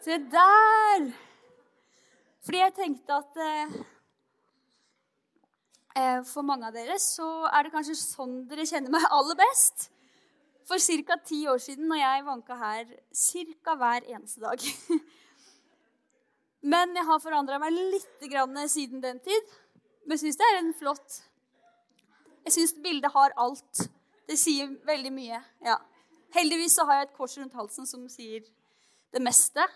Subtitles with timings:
[0.00, 1.10] Se der!
[2.40, 3.72] Fordi jeg tenkte at eh,
[6.00, 9.90] eh, for mange av dere så er det kanskje sånn dere kjenner meg aller best.
[10.64, 11.18] For ca.
[11.26, 13.74] ti år siden, når jeg vanka her ca.
[13.76, 14.64] hver eneste dag.
[16.72, 18.24] Men jeg har forandra meg litt
[18.72, 19.52] siden den tid.
[20.06, 21.18] Men jeg syns det er en flott
[22.46, 23.84] Jeg syns bildet har alt.
[24.28, 25.42] Det sier veldig mye.
[25.60, 25.76] ja.
[26.32, 28.44] Heldigvis så har jeg et kors rundt halsen som sier
[29.12, 29.66] det meste.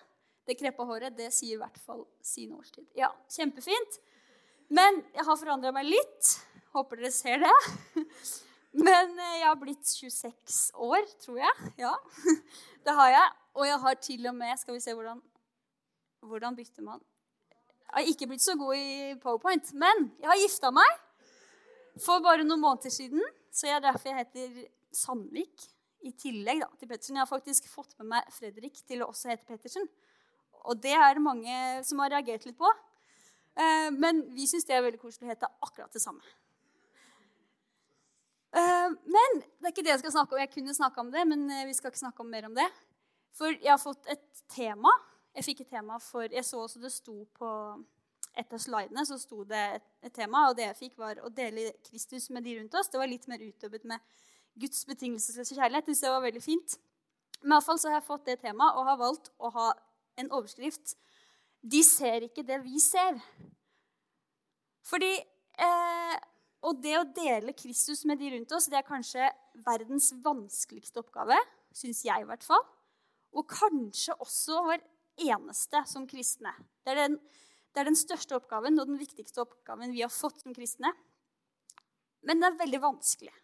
[0.45, 2.85] Det kreppa håret, det sier i hvert fall sin årstid.
[2.99, 4.01] Ja, kjempefint.
[4.73, 6.35] Men jeg har forandra meg litt.
[6.75, 7.55] Håper dere ser det.
[8.75, 11.73] Men eh, jeg har blitt 26 år, tror jeg.
[11.79, 11.95] Ja,
[12.85, 13.33] det har jeg.
[13.55, 15.21] Og jeg har til og med Skal vi se hvordan,
[16.27, 16.99] hvordan bytter man
[17.87, 20.97] Jeg har ikke blitt så god i powerpoint, men jeg har gifta meg
[22.03, 23.23] for bare noen måneder siden.
[23.55, 25.69] Så jeg er derfor jeg heter Sandvik
[26.05, 27.15] i tillegg da, til Pettersen.
[27.15, 29.87] Jeg har faktisk fått med meg Fredrik til å også hete Pettersen.
[30.65, 32.71] Og det er det mange som har reagert litt på.
[33.55, 36.25] Eh, men vi syns det er veldig koselig å hete akkurat det samme.
[38.55, 40.43] Eh, men det er ikke det jeg skal snakke om.
[40.43, 42.69] Jeg kunne snakke om det, men eh, vi skal ikke snakke om mer om det.
[43.35, 44.93] For jeg har fått et tema.
[45.35, 47.51] Jeg fikk et tema for Jeg så også det sto på
[48.35, 49.63] et av slidene så sto det
[50.03, 52.91] et, tema, og det jeg fikk, var å dele Kristus med de rundt oss.
[52.91, 54.03] Det var litt mer utøvet med
[54.59, 55.91] Guds betingelsesløse kjærlighet.
[55.91, 56.77] Det var veldig fint.
[57.43, 59.69] Men iallfall så har jeg fått det temaet og har valgt å ha
[60.21, 60.95] en overskrift.
[61.65, 63.19] De ser ikke det vi ser.
[64.85, 66.17] Fordi eh,
[66.65, 69.29] Og det å dele Kristus med de rundt oss, det er kanskje
[69.67, 71.37] verdens vanskeligste oppgave.
[71.77, 72.63] Syns jeg, i hvert fall.
[73.37, 74.85] Og kanskje også vår
[75.29, 76.55] eneste som kristne.
[76.85, 77.19] Det er, den,
[77.75, 80.93] det er den største oppgaven og den viktigste oppgaven vi har fått som kristne.
[82.25, 83.35] Men det er veldig vanskelig.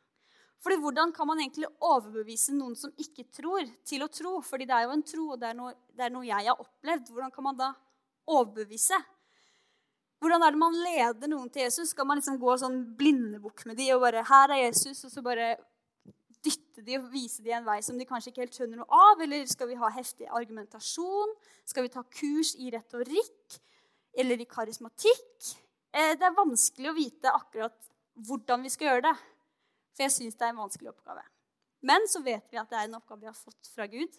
[0.60, 4.34] Fordi Hvordan kan man egentlig overbevise noen som ikke tror, til å tro?
[4.44, 6.60] Fordi det er jo en tro, og det er noe, det er noe jeg har
[6.60, 7.08] opplevd.
[7.14, 7.70] Hvordan kan man da
[8.28, 8.98] overbevise?
[10.20, 11.94] Hvordan er det man leder noen til Jesus?
[11.94, 15.22] Skal man liksom gå sånn blindebukk med de og bare 'Her er Jesus', og så
[15.24, 15.56] bare
[16.44, 19.20] dytte de og vise de en vei som de kanskje ikke helt skjønner noe av?
[19.20, 21.34] Eller skal vi ha heftig argumentasjon?
[21.64, 23.60] Skal vi ta kurs i retorikk?
[24.12, 25.56] Eller i karismatikk?
[25.92, 27.76] Eh, det er vanskelig å vite akkurat
[28.28, 29.16] hvordan vi skal gjøre det.
[30.00, 31.20] For jeg syns det er en vanskelig oppgave.
[31.84, 34.14] Men så vet vi at det er en oppgave vi har fått fra Gud,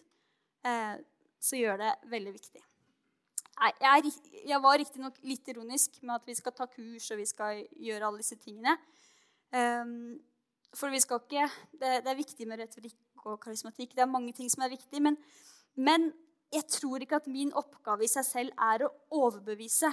[0.62, 1.00] eh,
[1.42, 2.60] så gjør det veldig viktig.
[3.62, 4.06] Jeg, er,
[4.46, 8.06] jeg var riktignok litt ironisk med at vi skal ta kurs og vi skal gjøre
[8.06, 8.76] alle disse tingene.
[9.50, 10.20] Um,
[10.70, 13.96] for vi skal ikke, det, det, er viktig med retorikk og karismatikk.
[13.98, 15.02] Det er mange ting som er viktig.
[15.02, 15.18] Men,
[15.74, 16.12] men
[16.54, 19.90] jeg tror ikke at min oppgave i seg selv er å overbevise.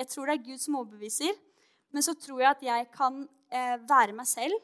[0.00, 1.36] Jeg tror det er Gud som overbeviser.
[1.92, 4.56] Men så tror jeg at jeg kan eh, være meg selv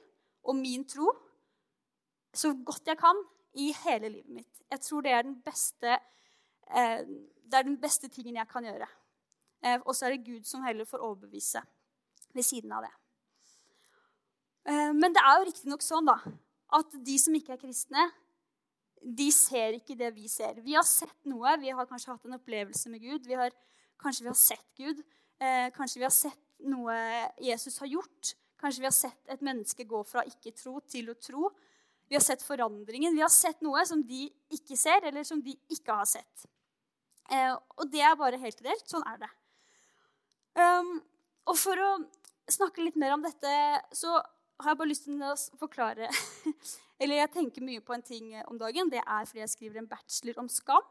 [0.43, 1.11] og min tro
[2.35, 3.19] så godt jeg kan
[3.61, 4.63] i hele livet mitt.
[4.71, 5.99] Jeg tror det er den beste,
[6.73, 7.05] eh,
[7.45, 8.89] det er den beste tingen jeg kan gjøre.
[9.63, 11.63] Eh, og så er det Gud som heller får overbevise
[12.35, 12.93] ved siden av det.
[14.73, 16.17] Eh, men det er jo riktignok sånn da,
[16.73, 18.09] at de som ikke er kristne,
[19.03, 20.61] de ser ikke det vi ser.
[20.63, 21.57] Vi har sett noe.
[21.59, 23.27] Vi har kanskje hatt en opplevelse med Gud.
[23.27, 23.51] Vi har,
[24.01, 25.03] kanskje vi har sett Gud.
[25.43, 26.39] Eh, kanskje vi har sett
[26.71, 26.95] noe
[27.43, 28.35] Jesus har gjort.
[28.63, 31.49] Kanskje vi har sett et menneske gå fra ikke-tro til å tro.
[32.07, 33.15] Vi har sett forandringen.
[33.17, 36.47] Vi har sett noe som de ikke ser, eller som de ikke har sett.
[37.33, 38.87] Eh, og det er bare helt reelt.
[38.87, 39.31] Sånn er det.
[40.53, 40.99] Um,
[41.49, 41.91] og for å
[42.53, 43.53] snakke litt mer om dette,
[43.97, 44.15] så
[44.63, 46.11] har jeg bare lyst til å forklare
[47.03, 48.91] Eller jeg tenker mye på en ting om dagen.
[48.93, 50.85] Det er fordi jeg skriver en bachelor om skam.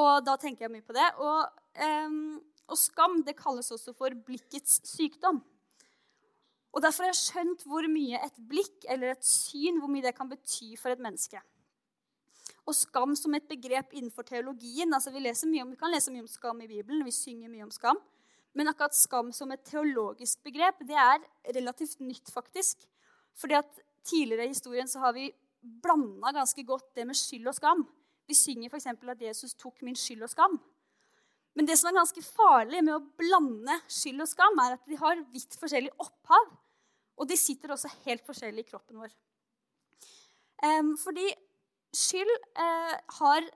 [0.00, 1.06] Og da tenker jeg mye på det.
[1.22, 1.60] Og,
[2.08, 5.38] um, og skam det kalles også for blikkets sykdom.
[6.70, 10.14] Og Derfor har jeg skjønt hvor mye et blikk eller et syn hvor mye det
[10.16, 11.40] kan bety for et menneske.
[12.68, 14.94] Og skam som et begrep innenfor teologien.
[14.94, 17.74] altså Vi, om, vi kan lese mye om skam i Bibelen, vi synger mye om
[17.74, 17.98] skam.
[18.54, 21.22] Men akkurat skam som et teologisk begrep det er
[21.56, 22.86] relativt nytt, faktisk.
[23.34, 25.30] Fordi at Tidligere i historien så har vi
[25.82, 27.84] blanda ganske godt det med skyld og skam.
[28.26, 28.86] Vi synger f.eks.
[28.86, 30.56] at Jesus tok min skyld og skam.
[31.58, 34.98] Men det som er ganske farlig med å blande skyld og skam, er at de
[35.00, 36.52] har vidt forskjellig opphav.
[37.20, 39.10] Og de sitter også helt forskjellig i kroppen vår.
[41.02, 41.26] Fordi
[41.96, 42.30] skyld,
[42.60, 43.48] uh, har,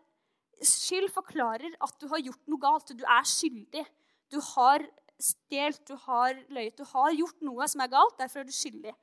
[0.64, 2.93] skyld forklarer at du har gjort noe galt.
[2.96, 3.85] Du er skyldig.
[4.32, 4.85] Du har
[5.20, 6.76] stjålet, du har løyet.
[6.79, 8.19] Du har gjort noe som er galt.
[8.19, 8.94] Derfor er du skyldig.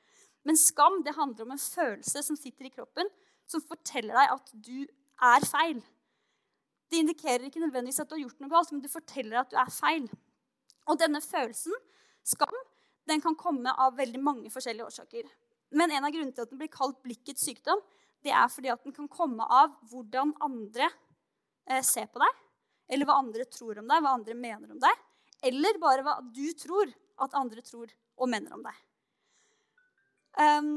[0.48, 3.10] Men skam det handler om en følelse som sitter i kroppen,
[3.50, 4.78] som forteller deg at du
[5.22, 5.82] er feil.
[6.92, 9.56] Det indikerer ikke nødvendigvis at du har gjort noe galt, men det forteller at du
[9.60, 10.10] er feil.
[10.92, 11.76] Og denne følelsen,
[12.28, 12.58] skam,
[13.08, 15.30] den kan komme av veldig mange forskjellige årsaker.
[15.72, 17.80] Men en av grunnene til at den blir kalt blikkets sykdom,
[18.22, 20.90] det er fordi at den kan komme av hvordan andre
[21.70, 22.44] eh, ser på deg,
[22.92, 25.04] eller hva andre tror om deg, hva andre mener om deg,
[25.48, 26.92] eller bare hva du tror
[27.24, 27.90] at andre tror
[28.20, 28.82] og mener om deg.
[30.38, 30.74] Um,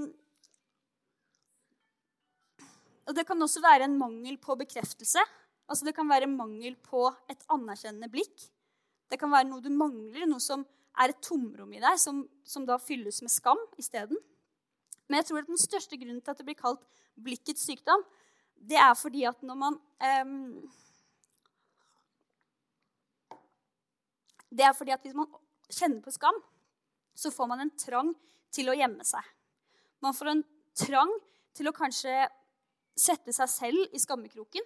[3.05, 5.23] og det kan også være en mangel på bekreftelse.
[5.69, 8.49] Altså Det kan være mangel på et anerkjennende blikk.
[9.11, 10.65] Det kan være noe du mangler, noe som
[11.01, 14.19] er et tomrom i deg, som, som da fylles med skam isteden.
[15.09, 16.85] Men jeg tror at den største grunnen til at det blir kalt
[17.21, 18.05] blikkets sykdom,
[18.55, 19.77] det er fordi at når man
[20.25, 20.71] um,
[24.55, 25.27] Det er fordi at hvis man
[25.67, 26.37] kjenner på skam,
[27.19, 28.13] så får man en trang
[28.55, 29.25] til å gjemme seg.
[29.99, 30.43] Man får en
[30.79, 31.11] trang
[31.59, 32.13] til å kanskje
[32.95, 34.63] sette seg selv i skammekroken.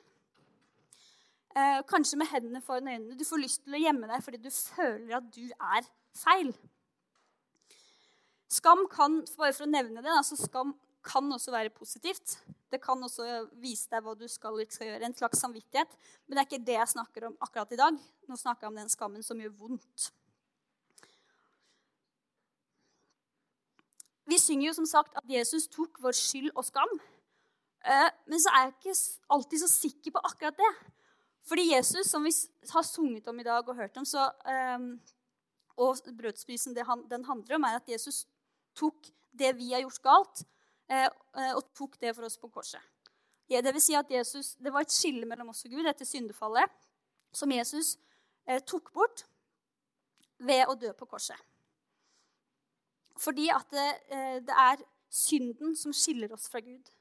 [1.58, 3.18] Eh, kanskje med hendene foran øynene.
[3.18, 6.52] Du får lyst til å gjemme deg fordi du føler at du er feil.
[8.52, 10.76] Skam kan bare for å nevne det, altså skam
[11.08, 12.36] kan også være positivt.
[12.70, 13.24] Det kan også
[13.62, 15.08] vise deg hva du skal og ikke skal gjøre.
[15.08, 15.96] En slags samvittighet.
[16.26, 17.98] Men det er ikke det jeg snakker om akkurat i dag.
[18.28, 20.10] Nå snakker jeg om den skammen som gjør vondt.
[24.28, 26.92] Vi synger jo som sagt at Jesus tok vår skyld og skam.
[27.88, 28.96] Eh, men så er jeg ikke
[29.38, 30.72] alltid så sikker på akkurat det.
[31.48, 32.32] Fordi Jesus, som vi
[32.70, 34.28] har sunget om i dag og hørt om, så,
[34.76, 34.90] um,
[35.78, 38.26] og han, den handler om, er at Jesus
[38.76, 40.44] tok det vi har gjort galt,
[40.88, 41.04] Eh,
[41.36, 42.80] eh, og tok det for oss på korset.
[43.48, 46.72] Det vil si at Jesus, det var et skille mellom oss og Gud etter syndefallet
[47.32, 47.94] som Jesus
[48.48, 49.24] eh, tok bort
[50.40, 51.36] ved å dø på korset.
[53.18, 53.88] Fordi at det,
[54.46, 56.92] det, er synden som skiller oss fra Gud.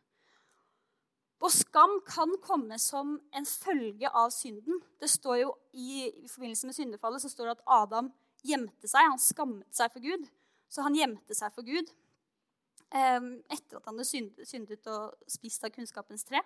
[1.38, 4.82] Og skam kan komme som en følge av synden.
[4.98, 8.10] Det står jo I, i forbindelse med syndefallet så står det at Adam
[8.48, 9.12] gjemte seg.
[9.12, 10.26] Han skammet seg for Gud.
[10.68, 11.94] Så han gjemte seg for Gud
[12.88, 16.40] etter at han hadde syndet og spist av kunnskapens tre.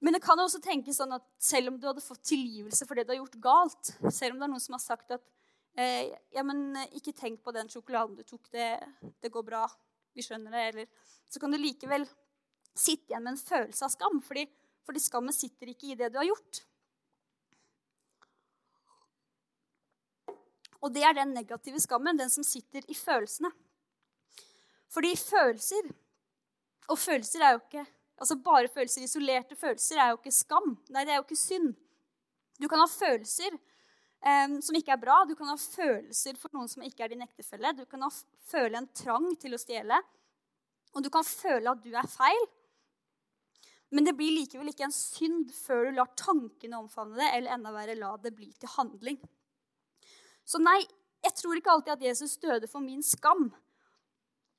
[0.00, 3.08] Men det kan også tenkes sånn at selv om du hadde fått tilgivelse for det
[3.08, 5.24] du har gjort galt, selv om det er noen som har sagt at
[5.74, 8.70] eh, ja, men eh, ikke tenk på den sjokoladen du tok, det,
[9.18, 9.64] det går bra,
[10.14, 12.06] vi skjønner det, eller så kan du likevel
[12.80, 14.46] sitte igjen med en følelse av skam, fordi,
[14.86, 16.62] fordi skammen sitter ikke i det du har gjort.
[20.78, 23.50] Og det er den negative skammen, den som sitter i følelsene.
[24.88, 25.90] Fordi følelser
[26.88, 27.82] Og følelser er jo ikke
[28.18, 30.72] altså Bare følelser, isolerte følelser, er jo ikke skam.
[30.90, 31.74] Nei, det er jo ikke synd.
[32.58, 35.20] Du kan ha følelser um, som ikke er bra.
[35.28, 37.74] Du kan ha følelser for noen som ikke er din ektefelle.
[37.78, 38.10] Du kan ha,
[38.50, 40.00] føle en trang til å stjele.
[40.96, 42.48] Og du kan føle at du er feil.
[43.94, 47.72] Men det blir likevel ikke en synd før du lar tankene omfavne det, eller enda
[47.72, 49.18] verre, la det bli til handling.
[50.44, 50.80] Så nei,
[51.24, 53.48] jeg tror ikke alltid at Jesus døde for min skam.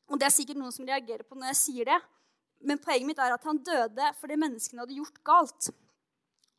[0.10, 2.00] Og det er sikkert noen som reagerer på når jeg sier det.
[2.66, 5.70] Men poenget mitt er at han døde fordi menneskene hadde gjort galt.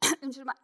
[0.23, 0.59] Unnskyld meg.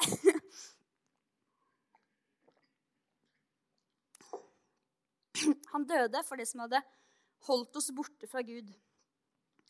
[5.75, 6.81] Han døde for det som hadde
[7.45, 8.71] holdt oss borte fra Gud.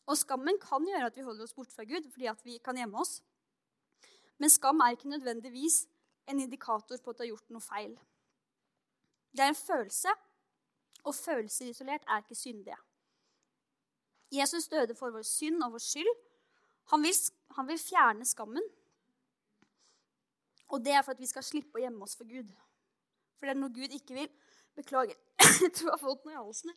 [0.07, 2.79] Og skammen kan gjøre at vi holder oss borte fra Gud fordi at vi kan
[2.79, 3.19] gjemme oss.
[4.39, 5.87] Men skam er ikke nødvendigvis
[6.31, 7.97] en indikator på at du har gjort noe feil.
[9.37, 10.13] Det er en følelse,
[11.05, 12.77] og følelser isolert er ikke syndige.
[14.33, 16.15] Jesus døde for vår synd og vår skyld.
[16.91, 17.15] Han vil,
[17.57, 18.63] han vil fjerne skammen.
[20.69, 22.51] Og det er for at vi skal slippe å gjemme oss for Gud.
[23.39, 24.31] For det er noe Gud ikke vil.
[24.77, 25.19] Beklager.
[25.63, 26.71] Jeg tror jeg har fått noe i halsen.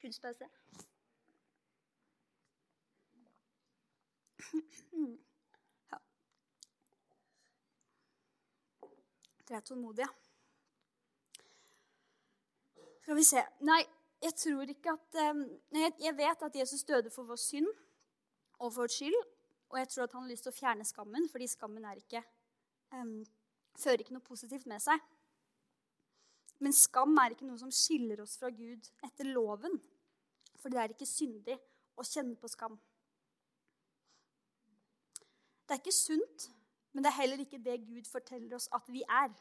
[0.00, 0.48] Kunstpause.
[5.90, 5.98] Ja.
[9.48, 10.08] Dere er tålmodige.
[13.02, 13.82] Skal vi se Nei,
[14.22, 17.68] jeg tror ikke at jeg, jeg vet at Jesus døde for vår synd
[18.58, 19.20] og for vår skyld.
[19.70, 22.22] Og jeg tror at han har lyst til å fjerne skammen, fordi skammen ikke,
[22.92, 23.20] um,
[23.78, 24.98] fører ikke noe positivt med seg.
[26.60, 29.78] Men skam er ikke noe som skiller oss fra Gud etter loven.
[30.60, 31.56] For det er ikke syndig
[31.96, 32.76] å kjenne på skam.
[35.64, 36.50] Det er ikke sunt,
[36.92, 39.32] men det er heller ikke det Gud forteller oss at vi er.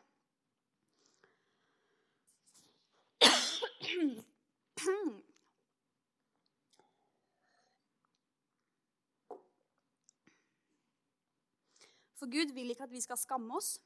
[12.19, 13.79] For Gud vil ikke at vi skal skamme oss,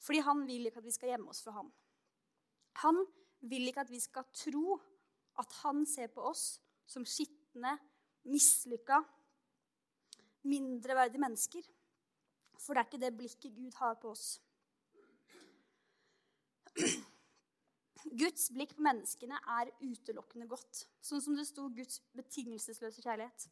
[0.00, 1.72] fordi han vil ikke at vi skal gjemme oss for ham.
[2.82, 3.04] Han
[3.44, 4.78] vil ikke at vi skal tro
[5.40, 7.78] at han ser på oss som skitne,
[8.28, 9.00] mislykka,
[10.48, 11.62] mindreverdige mennesker.
[12.60, 14.40] For det er ikke det blikket Gud har på oss.
[18.20, 20.84] Guds blikk på menneskene er utelukkende godt.
[21.02, 23.48] Sånn som det sto Guds betingelsesløse kjærlighet.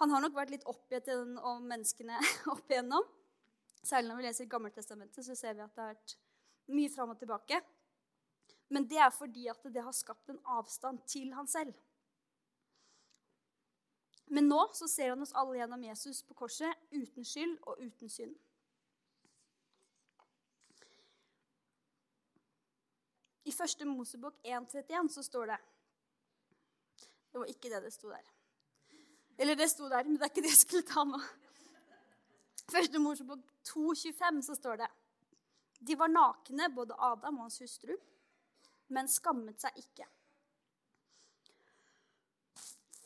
[0.00, 2.18] Han har nok vært litt oppgitt om menneskene
[2.52, 3.04] opp igjennom.
[3.86, 6.16] Særlig når vi leser Gammeltestamentet, så ser vi at det har vært
[6.72, 7.60] mye fram og tilbake.
[8.68, 11.74] Men det er fordi at det har skapt en avstand til han selv.
[14.26, 18.10] Men nå så ser han oss alle gjennom Jesus på korset, uten skyld og uten
[18.10, 18.34] synd.
[23.46, 25.58] I første Mosebok 1.31 så står det
[27.30, 28.32] Det var ikke det det sto der.
[29.38, 31.20] Eller det sto der, men det er ikke det jeg skulle ta nå.
[32.72, 34.88] Første Mosebok 2.25 så står det
[35.78, 37.94] De var nakne, både Adam og hans hustru,
[38.94, 40.06] men skammet seg ikke.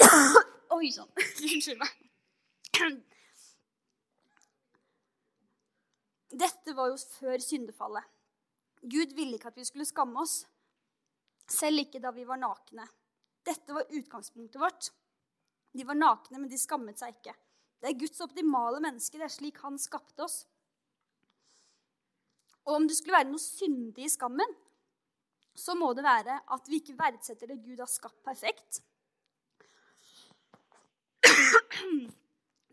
[0.76, 1.10] Oi sann.
[1.50, 1.96] Unnskyld meg.
[6.30, 8.06] Dette var jo før syndefallet.
[8.80, 10.44] Gud ville ikke at vi skulle skamme oss,
[11.50, 12.86] selv ikke da vi var nakne.
[13.44, 14.92] Dette var utgangspunktet vårt.
[15.74, 17.34] De var nakne, men de skammet seg ikke.
[17.80, 19.18] Det er Guds optimale menneske.
[19.18, 20.44] Det er slik han skapte oss.
[22.68, 24.54] Og om det skulle være noe syndig i skammen,
[25.56, 28.82] så må det være at vi ikke verdsetter det Gud har skapt perfekt.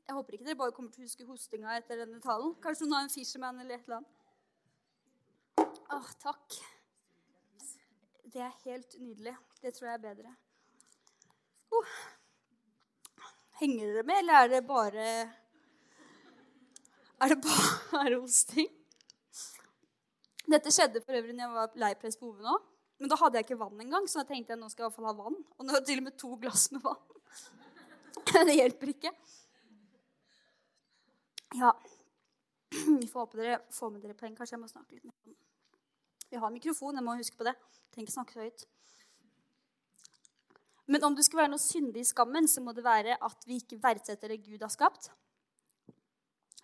[0.08, 2.54] Jeg håper ikke dere bare kommer til å huske hostinga etter denne talen.
[2.64, 4.14] Kanskje noen har en Fisherman eller et eller annet.
[5.98, 6.60] Åh, takk.
[8.28, 9.36] Det er helt nydelig.
[9.62, 10.32] Det tror jeg er bedre.
[11.76, 11.98] Oh.
[13.60, 15.06] Henger dere med, eller er det bare
[17.18, 18.70] Er det bare hosting?
[20.48, 22.56] Dette skjedde for øvrig når jeg var leiprest på Ove nå.
[22.98, 24.90] Men da hadde jeg ikke vann engang, så da tenkte jeg nå skal jeg i
[24.90, 25.36] hvert fall ha vann.
[25.58, 27.04] Og nå har jeg til og med to glass med vann.
[28.48, 29.12] Det hjelper ikke.
[31.60, 31.74] Ja.
[32.72, 34.34] Vi får håpe dere får med dere poeng.
[34.38, 35.36] Kanskje jeg må snakke litt mer.
[36.28, 37.54] Vi har mikrofon, jeg må huske på det.
[37.94, 38.66] Trenger ikke snakke så høyt.
[40.88, 43.60] Men om det skulle være noe syndig i skammen, så må det være at vi
[43.62, 45.10] ikke verdsetter det Gud har skapt.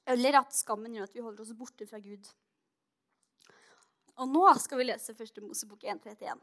[0.08, 2.28] Eller at skammen gjør at vi holder oss borte fra Gud.
[4.22, 6.42] Og nå skal vi lese første Mosebok 1.31.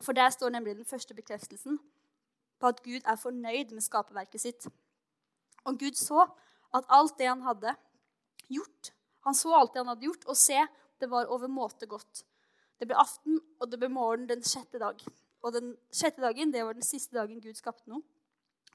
[0.00, 1.78] For der står nemlig den første bekreftelsen
[2.60, 4.66] på at Gud er fornøyd med skaperverket sitt.
[5.64, 6.26] Og Gud så
[6.76, 7.74] at alt det han hadde
[8.48, 10.56] gjort Han så alt det han hadde gjort, og se,
[11.00, 12.22] det var overmåte godt.
[12.80, 14.96] Det ble aften, og det ble morgen den sjette dag.
[15.44, 18.00] Og den sjette dagen det var den siste dagen Gud skapte noe.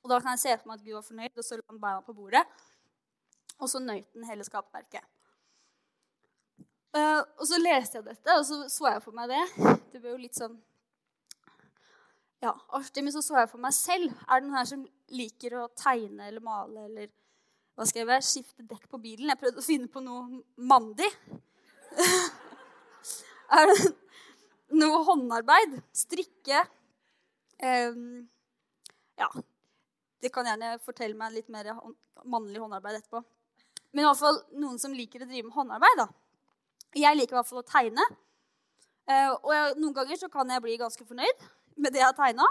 [0.03, 1.81] Og da kan jeg se for meg at Gud var fornøyd, og så la han
[1.81, 2.43] beina på bordet.
[3.57, 5.01] Og så nøyt den hele skapverket.
[6.95, 9.43] Uh, og så leste jeg dette, og så så jeg for meg det.
[9.91, 10.55] Det ble jo litt sånn
[12.43, 14.11] ja, artig, men så så jeg for meg selv.
[14.29, 14.83] Er det noen her som
[15.15, 17.09] liker å tegne eller male eller
[17.75, 19.31] hva skal jeg skifte dekk på bilen?
[19.31, 21.09] Jeg prøvde å finne på noe mandig.
[23.57, 23.89] er det
[24.79, 25.75] noe håndarbeid.
[25.95, 26.61] Strikke.
[27.59, 28.23] Um,
[29.19, 29.27] ja.
[30.23, 31.73] Det kan gjerne fortelle meg litt mer
[32.23, 33.23] mannlig håndarbeid etterpå.
[33.91, 35.99] Men i hvert fall noen som liker å drive med håndarbeid.
[35.99, 36.07] da.
[36.95, 38.05] Jeg liker i hvert fall å tegne.
[39.05, 41.47] Uh, og jeg, noen ganger så kan jeg bli ganske fornøyd
[41.77, 42.47] med det jeg har tegna.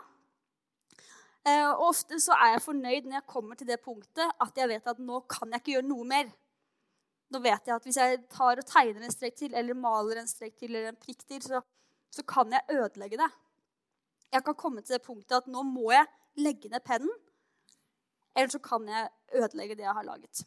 [1.44, 4.68] Eh, og ofte så er jeg fornøyd når jeg kommer til det punktet at jeg
[4.70, 6.30] vet at nå kan jeg ikke gjøre noe mer.
[7.34, 10.30] Nå vet jeg at hvis jeg tar og tegner en strek til, eller maler en
[10.30, 11.60] strek til, eller en prikk til, så
[12.14, 13.30] så kan jeg ødelegge det.
[14.32, 16.06] Jeg kan komme til det punktet at nå må jeg
[16.46, 17.10] legge ned pennen.
[18.36, 20.44] Eller så kan jeg ødelegge det jeg har laget.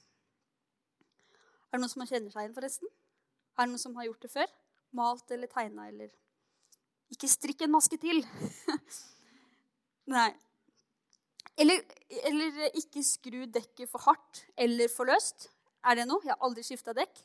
[1.67, 2.91] Er det noen som kjenner seg igjen, forresten?
[3.57, 4.51] Er det noen som har gjort det før?
[4.97, 6.11] Malt eller tegna eller
[7.13, 8.19] Ikke strikk en maske til.
[10.13, 10.29] Nei.
[11.57, 11.81] Eller,
[12.29, 15.47] eller, ikke skru dekket for hardt eller for løst.
[15.87, 16.21] Er det noe?
[16.23, 17.23] Jeg har aldri skifta dekk.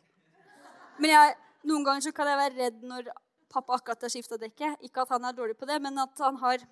[1.02, 1.34] Men jeg,
[1.68, 3.10] noen ganger kan jeg være redd når
[3.52, 4.80] pappa akkurat har skifta dekket.
[4.86, 6.64] Ikke at han er dårlig på det, men at han har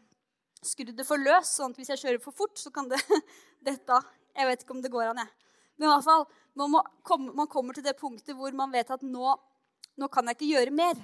[0.64, 1.59] skrudd det for løst.
[1.59, 3.00] sånn at hvis jeg kjører for fort, så kan det
[3.69, 4.09] dette av.
[4.37, 5.50] Jeg vet ikke om det går an, jeg.
[5.81, 6.26] Men i hvert fall,
[6.61, 6.76] man,
[7.07, 9.33] komme, man kommer til det punktet hvor man vet at nå,
[10.00, 11.00] nå kan jeg ikke gjøre mer.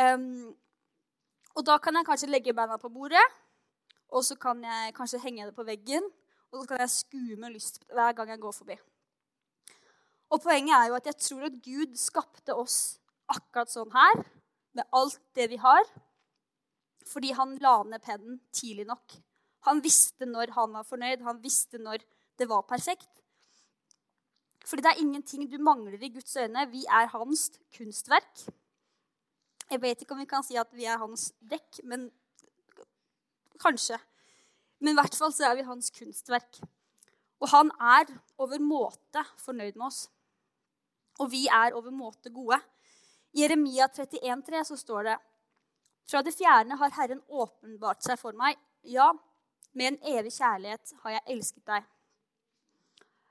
[0.00, 0.54] Um,
[1.58, 3.24] og da kan jeg kanskje legge beina på bordet,
[4.08, 6.06] og så kan jeg kanskje henge det på veggen.
[6.48, 8.78] Og så kan jeg skue med lyst hver gang jeg går forbi.
[10.32, 12.78] Og poenget er jo at jeg tror at Gud skapte oss
[13.28, 14.22] akkurat sånn her,
[14.76, 15.84] med alt det vi har,
[17.08, 19.16] fordi han la ned pennen tidlig nok.
[19.68, 22.04] Han visste når han var fornøyd, han visste når
[22.38, 23.10] det var perfekt.
[24.68, 26.66] Fordi det er ingenting du mangler i Guds øyne.
[26.70, 28.42] Vi er hans kunstverk.
[29.70, 32.10] Jeg vet ikke om vi kan si at vi er hans dekk, men
[33.60, 33.96] kanskje.
[34.80, 36.60] Men i hvert fall så er vi hans kunstverk.
[37.40, 40.06] Og han er overmåte fornøyd med oss.
[41.18, 42.60] Og vi er overmåte gode.
[43.32, 45.16] I Jeremia 31,3 så står det
[46.08, 48.56] Fra det fjerne har Herren åpenbart seg for meg.
[48.82, 49.12] Ja,
[49.72, 51.84] Med en evig kjærlighet har jeg elsket deg.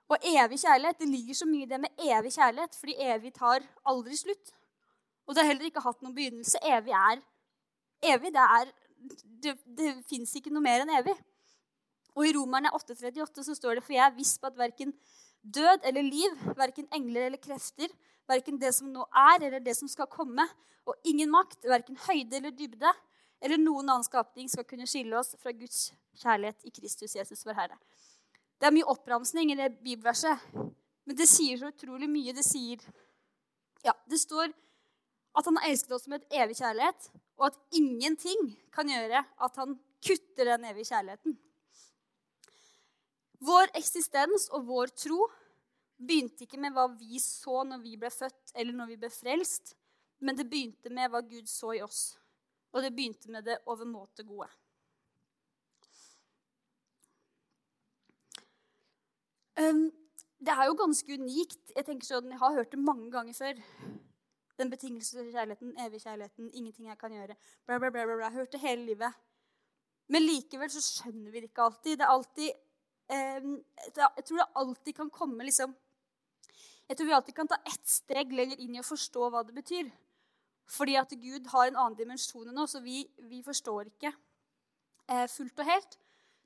[0.07, 3.65] Og evig kjærlighet, det ligger så mye i det med evig kjærlighet, fordi evig tar
[3.85, 4.53] aldri slutt.
[5.27, 6.61] Og det har heller ikke hatt noen begynnelse.
[6.63, 7.19] Evig er
[8.13, 8.31] evig.
[8.31, 8.71] Det, er,
[9.43, 11.15] det, det fins ikke noe mer enn evig.
[12.17, 14.95] Og i Romerne 8,38 så står det for jeg er viss på at verken
[15.43, 17.91] død eller liv, verken engler eller krefter,
[18.27, 20.47] verken det som nå er eller det som skal komme,
[20.87, 22.91] og ingen makt, verken høyde eller dybde,
[23.43, 27.59] eller noen annen skapning skal kunne skille oss fra Guds kjærlighet i Kristus Jesus vår
[27.59, 27.77] Herre.
[28.57, 30.41] Det er mye oppramsning i det bibelverset,
[31.07, 32.33] men det sier så utrolig mye.
[32.35, 32.81] Det sier
[33.85, 34.49] Ja, det står
[35.37, 39.59] at han har elsket oss med et evig kjærlighet, og at ingenting kan gjøre at
[39.61, 41.37] han kutter den evige kjærligheten.
[43.45, 45.27] Vår eksistens og vår tro
[45.97, 49.75] begynte ikke med hva vi så når vi ble født, eller når vi ble frelst,
[50.25, 52.15] men det begynte med hva Gud så i oss.
[52.73, 54.49] Og det begynte med det overmåte gode.
[59.57, 59.87] Um,
[60.39, 61.71] det er jo ganske unikt.
[61.75, 63.61] Jeg tenker sånn, jeg har hørt det mange ganger før.
[64.57, 67.35] Den betingelsesløse kjærligheten, evig kjærligheten, ingenting jeg kan gjøre.
[67.65, 68.19] Bla, bla, bla, bla.
[68.21, 69.17] Jeg har hørt det hele livet.
[70.13, 71.97] Men likevel så skjønner vi det ikke alltid.
[71.97, 72.49] Det er alltid
[73.11, 75.73] um, Jeg tror det alltid kan komme liksom
[76.87, 79.57] Jeg tror vi alltid kan ta ett steg lenger inn i å forstå hva det
[79.57, 79.89] betyr.
[80.71, 85.27] Fordi at Gud har en annen dimensjon enn oss, og vi, vi forstår ikke eh,
[85.31, 85.97] fullt og helt.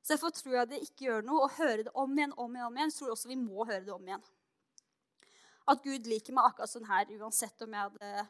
[0.01, 2.67] Så Derfor tror jeg det ikke gjør noe å høre det om igjen om igjen.
[2.67, 2.89] om igjen.
[2.89, 4.24] Jeg tror også vi må høre det om igjen.
[5.70, 8.27] At Gud liker meg akkurat sånn her, uansett om jeg hadde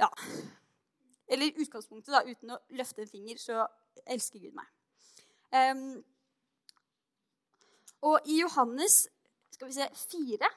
[0.00, 0.10] Ja.
[1.28, 3.64] Eller utgangspunktet, da, uten å løfte en finger, så
[4.06, 4.68] elsker Gud meg.
[5.50, 6.04] Um,
[8.06, 9.08] og i Johannes
[9.50, 10.50] skal vi se, 4,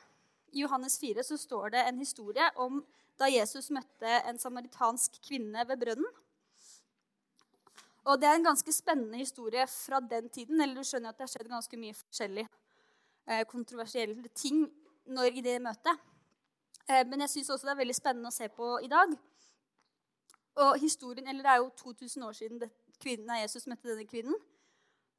[0.53, 2.83] i Johannes 4 så står det en historie om
[3.19, 6.19] da Jesus møtte en samaritansk kvinne ved brønnen.
[8.07, 10.61] Og Det er en ganske spennende historie fra den tiden.
[10.61, 12.47] eller du skjønner at Det har skjedd ganske mye forskjellig
[13.27, 14.69] eh, kontroversielle ting
[15.05, 15.99] når, i det møtet.
[16.87, 19.17] Eh, men jeg syns også det er veldig spennende å se på i dag.
[20.55, 24.35] Og historien, eller Det er jo 2000 år siden kvinnen av Jesus møtte denne kvinnen.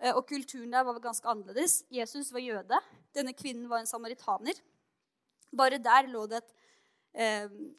[0.00, 1.84] Eh, og kulturen der var ganske annerledes.
[1.90, 2.80] Jesus var jøde.
[3.14, 4.54] Denne kvinnen var en samaritaner.
[5.56, 6.52] Bare der lå det et,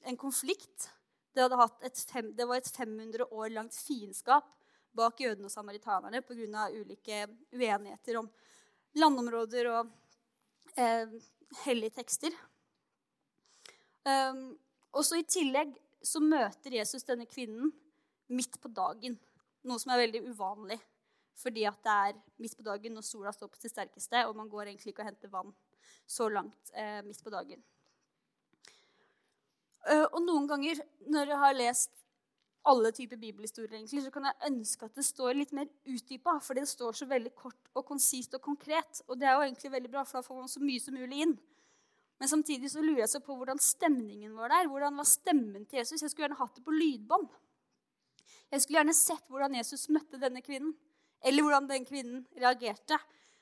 [0.04, 0.90] en konflikt.
[1.34, 1.48] Det,
[2.12, 4.61] fem, det var et 500 år langt fiendskap
[4.96, 6.68] bak jødene og samaritanerne pga.
[6.70, 8.30] ulike uenigheter om
[8.96, 9.92] landområder og
[10.76, 11.08] eh,
[11.66, 12.36] hellige tekster.
[14.04, 14.58] Um,
[14.92, 17.72] også I tillegg så møter Jesus denne kvinnen
[18.32, 19.20] midt på dagen.
[19.68, 20.80] Noe som er veldig uvanlig,
[21.38, 24.50] fordi at det er midt på dagen når sola står på sitt sterkeste, og man
[24.50, 25.54] går egentlig ikke og henter vann
[26.10, 27.62] så langt eh, midt på dagen.
[29.82, 32.01] Uh, og noen ganger når jeg har lest
[32.70, 36.36] alle typer bibelhistorier, egentlig, så kan jeg ønske at det står litt mer utdypa.
[36.46, 39.02] For det står så veldig kort og konsist og konkret.
[39.08, 41.24] Og det er jo egentlig veldig bra, for da får man så mye som mulig
[41.26, 41.34] inn.
[42.22, 44.70] Men samtidig så lurer jeg så på hvordan stemningen var der.
[44.70, 46.04] Hvordan var stemmen til Jesus?
[46.04, 47.32] Jeg skulle gjerne hatt det på lydbånd.
[48.52, 50.76] Jeg skulle gjerne sett hvordan Jesus møtte denne kvinnen.
[51.26, 53.00] Eller hvordan den kvinnen reagerte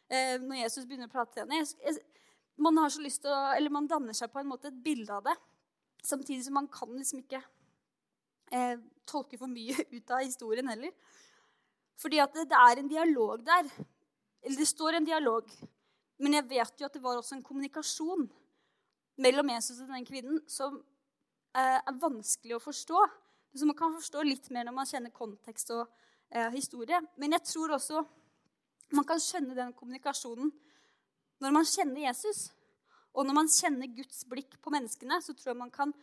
[0.07, 1.59] eh, når Jesus begynner å prate til henne.
[1.59, 2.23] Jeg, jeg,
[2.59, 5.11] man har så lyst til å, eller man danner seg på en måte et bilde
[5.15, 5.35] av det.
[6.07, 7.43] Samtidig som man kan liksom ikke
[8.51, 8.77] eh,
[9.09, 10.93] tolke for mye ut av historien heller.
[11.99, 13.69] Fordi at det, det, er en dialog der.
[14.43, 15.49] Eller det står en dialog.
[16.19, 18.27] Men jeg vet jo at det var også en kommunikasjon
[19.19, 23.01] mellom Jesus og den kvinnen som eh, er vanskelig å forstå.
[23.55, 25.85] Så man kan forstå litt mer når man kjenner kontekst og
[26.29, 27.01] eh, historie.
[27.19, 28.03] Men jeg tror også
[28.95, 30.51] man kan skjønne den kommunikasjonen
[31.39, 32.49] når man kjenner Jesus.
[33.15, 35.93] Og når man kjenner Guds blikk på menneskene, så tror jeg man kan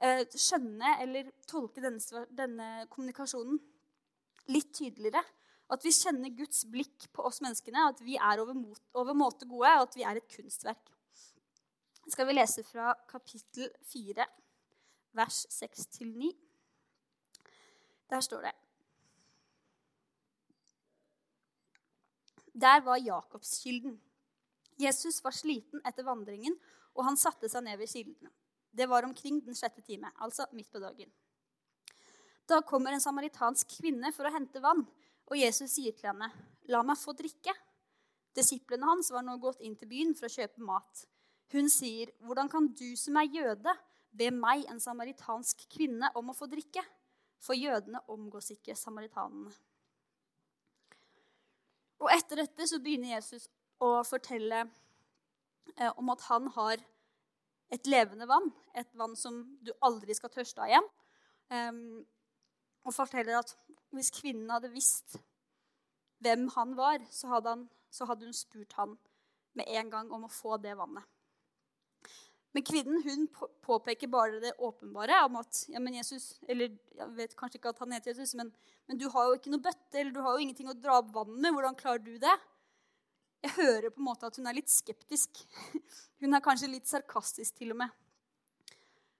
[0.00, 3.60] skjønne eller tolke denne, denne, kommunikasjonen
[4.52, 5.22] litt tydeligere.
[5.72, 9.86] At vi kjenner Guds blikk på oss menneskene, at vi er over, måte gode, og
[9.86, 10.90] at vi er et kunstverk.
[12.04, 14.26] Skal vi lese fra kapittel 4,
[15.16, 16.34] vers 6-9.
[18.12, 18.52] Der står det
[22.54, 23.96] Der var Jakobskilden.
[24.78, 26.54] Jesus var sliten etter vandringen,
[26.94, 28.30] og han satte seg ned ved kilden.
[28.74, 31.12] Det var omkring den sjette time, altså midt på dagen.
[32.48, 34.82] Da kommer en samaritansk kvinne for å hente vann,
[35.30, 36.28] og Jesus sier til henne,
[36.68, 37.54] 'La meg få drikke.'
[38.34, 41.06] Disiplene hans var nå gått inn til byen for å kjøpe mat.
[41.52, 43.78] Hun sier, 'Hvordan kan du som er jøde,
[44.12, 46.84] be meg, en samaritansk kvinne, om å få drikke?'
[47.38, 49.52] For jødene omgås ikke samaritanene.
[52.00, 53.48] Og etter dette så begynner Jesus
[53.80, 54.64] å fortelle
[55.76, 56.80] eh, om at han har
[57.74, 58.50] et levende vann.
[58.74, 60.90] Et vann som du aldri skal tørste av igjen.
[61.52, 62.02] Um,
[62.84, 63.54] og forteller at
[63.94, 65.18] hvis kvinnen hadde visst
[66.24, 68.96] hvem han var, så hadde, han, så hadde hun spurt han
[69.58, 71.04] med en gang om å få det vannet.
[72.54, 73.24] Men kvinnen hun
[73.66, 77.80] påpeker bare det åpenbare om at ja, men Jesus, eller jeg vet kanskje ikke at
[77.82, 78.52] han heter Jesus, men,
[78.86, 81.10] men, du har jo ikke noe bøtte eller du har jo ingenting å dra opp
[81.16, 81.56] vannet med.
[81.56, 82.36] Hvordan klarer du det?
[83.44, 85.42] Jeg hører på en måte at hun er litt skeptisk.
[86.24, 87.90] Hun er kanskje litt sarkastisk til og med.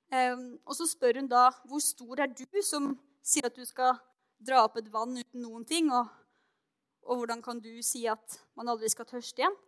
[0.09, 2.93] Um, og så spør hun da hvor stor er du som
[3.25, 3.99] sier at du skal
[4.41, 5.91] dra opp et vann uten noen ting?
[5.93, 6.09] Og,
[7.05, 9.59] og hvordan kan du si at man aldri skal tørste igjen?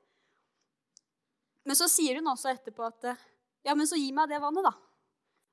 [1.67, 3.11] Men så sier hun også etterpå at
[3.67, 4.73] ja, men så gi meg det vannet, da.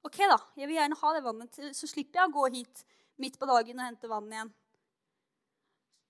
[0.05, 0.37] Ok, da.
[0.59, 2.85] Jeg vil gjerne ha det vannet, så slipper jeg å gå hit
[3.19, 4.53] midt på dagen og hente vann igjen.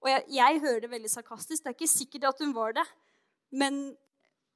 [0.04, 1.63] Og jeg, jeg, hører det veldig sarkastisk.
[1.63, 2.86] Det er ikke sikkert at hun var det.
[3.56, 3.82] Men,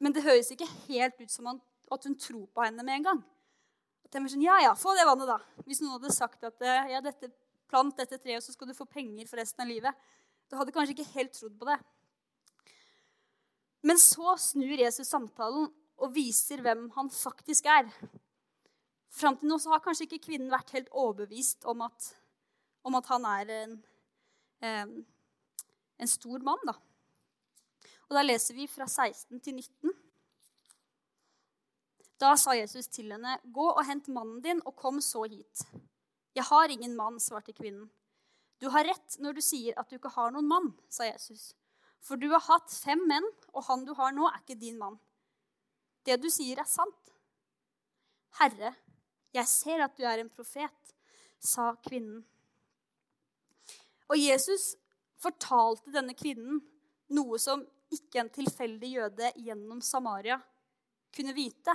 [0.04, 3.26] men det høres ikke helt ut som at hun tror på henne med en gang.
[4.08, 5.64] At jeg sånn, Ja, ja, få det vannet, da.
[5.68, 7.32] Hvis noen hadde sagt at ja, dette,
[7.72, 10.08] plant dette treet, så skal du få penger for resten av livet.
[10.48, 11.80] Da hadde kanskje ikke helt trodd på det.
[13.88, 17.90] Men så snur Jesus samtalen og viser hvem han faktisk er.
[19.18, 22.10] Fram til nå så har kanskje ikke kvinnen vært helt overbevist om at,
[22.86, 23.78] om at han er en,
[24.68, 24.98] en,
[26.06, 26.62] stor mann.
[26.70, 26.76] Da.
[28.08, 29.96] Og da leser vi fra 16 til 19.
[32.22, 35.66] Da sa Jesus til henne, 'Gå og hent mannen din, og kom så hit.'
[36.36, 37.90] 'Jeg har ingen mann', svarte kvinnen.
[38.60, 41.56] 'Du har rett når du sier at du ikke har noen mann', sa Jesus.
[42.00, 45.00] 'For du har hatt fem menn, og han du har nå, er ikke din mann.'
[46.06, 47.12] Det du sier, er sant.
[48.40, 48.76] Herre,
[49.34, 50.94] jeg ser at du er en profet,
[51.40, 52.26] sa kvinnen.
[54.08, 54.76] Og Jesus
[55.22, 56.62] fortalte denne kvinnen
[57.16, 60.40] noe som ikke en tilfeldig jøde gjennom Samaria
[61.16, 61.74] kunne vite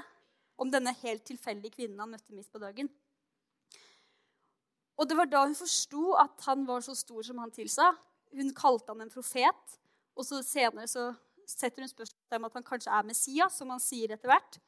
[0.60, 2.90] om denne helt tilfeldige kvinnen han møtte midt på dagen.
[5.00, 7.88] Og det var da hun forsto at han var så stor som han tilsa.
[8.36, 9.78] Hun kalte han en profet,
[10.14, 11.08] og så senere så
[11.48, 14.60] setter hun spørsmål om at han kanskje er Messias, som han sier etter hvert.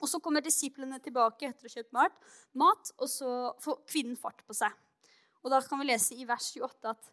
[0.00, 2.22] Og Så kommer disiplene tilbake etter å ha kjøpt
[2.56, 4.72] mat, og så får kvinnen fart på seg.
[5.44, 7.10] Og Da kan vi lese i vers 28 at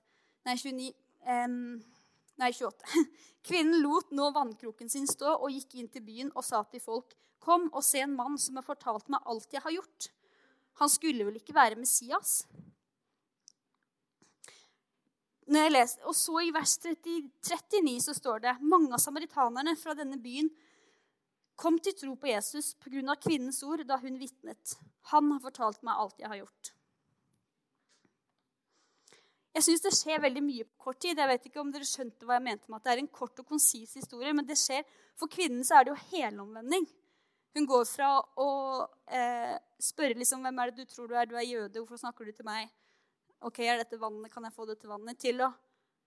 [0.48, 0.94] Nei, 29
[1.28, 1.84] um,
[2.38, 3.06] Nei, 28.
[3.48, 7.16] Kvinnen lot nå vannkroken sin stå og gikk inn til byen og sa til folk.:
[7.44, 10.10] Kom og se en mann som har fortalt meg alt jeg har gjort.
[10.78, 12.44] Han skulle vel ikke være Messias?
[15.48, 20.20] Leser, og så i vers 30, 39 så står det mange av samaritanerne fra denne
[20.20, 20.52] byen
[21.58, 23.16] kom til tro på Jesus pga.
[23.16, 24.78] kvinnens ord da hun vitnet.
[25.12, 26.77] Han har fortalt meg alt jeg har gjort.
[29.58, 31.18] Jeg syns det skjer veldig mye på kort tid.
[31.18, 33.40] Jeg vet ikke om dere skjønte hva jeg mente med at det er en kort
[33.42, 34.84] og konsis historie, men det skjer.
[35.18, 36.86] For kvinnen så er det jo helomvending.
[37.58, 38.52] Hun går fra å
[39.10, 42.30] eh, spørre liksom, hvem er det du tror du er, du er jøde, hvorfor snakker
[42.30, 42.70] du til meg?
[43.50, 44.30] OK, er dette vannet?
[44.30, 45.18] Kan jeg få dette vannet?
[45.26, 45.50] Til å,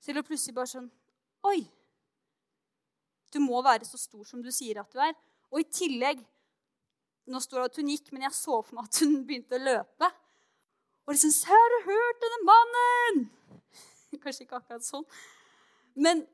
[0.06, 0.86] til å plutselig bare sånn
[1.50, 1.64] Oi!
[3.34, 5.18] Du må være så stor som du sier at du er.
[5.50, 6.22] Og i tillegg
[7.30, 9.62] Nå står det at hun gikk, men jeg så for meg at hun begynte å
[9.62, 10.08] løpe.
[11.06, 13.20] Og liksom Se, har du hørt denne mannen?
[14.22, 15.06] Kanskje ikke akkurat sånn.
[15.94, 16.24] Men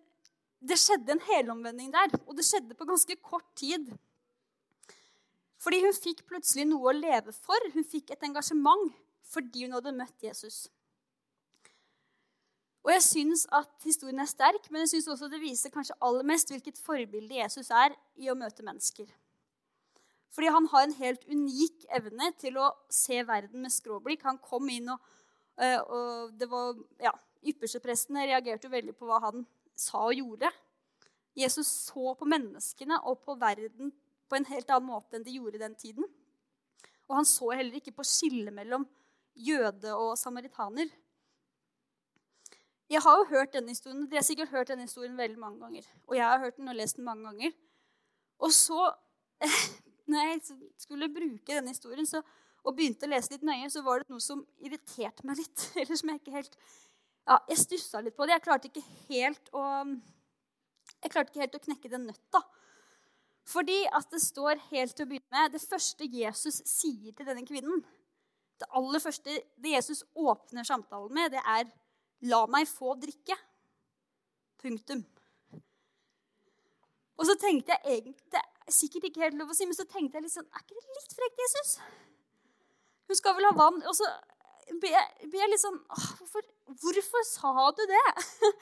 [0.67, 3.91] det skjedde en helomvending der, og det skjedde på ganske kort tid.
[5.63, 7.71] Fordi hun fikk plutselig noe å leve for.
[7.75, 8.93] Hun fikk et engasjement
[9.27, 10.67] fordi hun hadde møtt Jesus.
[12.87, 16.27] Og jeg syns at historien er sterk, men jeg syns også det viser kanskje aller
[16.29, 19.09] mest hvilket forbilde Jesus er i å møte mennesker.
[20.31, 24.23] Fordi han har en helt unik evne til å se verden med skråblikk.
[24.29, 25.03] Han kom inn, og,
[25.59, 27.11] eh, og det var, ja,
[27.43, 29.45] Yppersteprestene reagerte veldig på hva han
[29.77, 30.51] sa og gjorde.
[31.37, 33.93] Jesus så på menneskene og på verden
[34.27, 36.07] på en helt annen måte enn de gjorde den tiden.
[37.07, 38.87] Og han så heller ikke på skillet mellom
[39.37, 40.89] jøde og samaritaner.
[42.91, 45.87] Jeg har jo hørt denne historien, Dere har sikkert hørt denne historien veldig mange ganger.
[46.07, 47.55] Og jeg har hørt den og lest den mange ganger.
[48.39, 48.93] Og så,
[50.11, 50.41] når jeg
[50.79, 52.23] skulle bruke denne historien så,
[52.67, 55.67] og begynte å lese litt nøye, så var det noe som irriterte meg litt.
[55.81, 56.59] Eller som jeg ikke helt
[57.27, 58.37] ja, Jeg stussa litt på det.
[58.37, 59.65] Jeg klarte ikke helt å,
[61.05, 62.43] ikke helt å knekke den nøtta.
[63.47, 67.47] Fordi at det står helt til å begynne med Det første Jesus sier til denne
[67.47, 67.85] kvinnen,
[68.57, 71.69] det aller første det Jesus åpner samtalen med, det er
[72.25, 73.37] La meg få drikke.
[74.63, 75.03] Punktum.
[77.17, 79.85] Og så tenkte jeg egentlig Det er sikkert ikke helt lov å si, men så
[79.85, 81.75] tenkte jeg litt sånn Er ikke det litt frekt, Jesus?
[83.07, 83.83] Hun skal vel ha vann?
[83.87, 84.09] Og så
[84.83, 86.47] ble jeg, litt sånn hvorfor,
[86.83, 88.07] hvorfor, sa du det?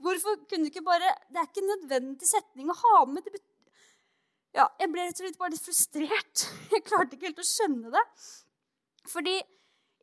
[0.00, 3.26] Hvorfor kunne du ikke bare Det er ikke en nødvendig setning å ha med.
[3.26, 3.42] Det
[4.56, 6.44] ja, jeg ble rett og slett bare litt frustrert.
[6.74, 8.02] Jeg klarte ikke helt å skjønne det.
[9.10, 9.36] Fordi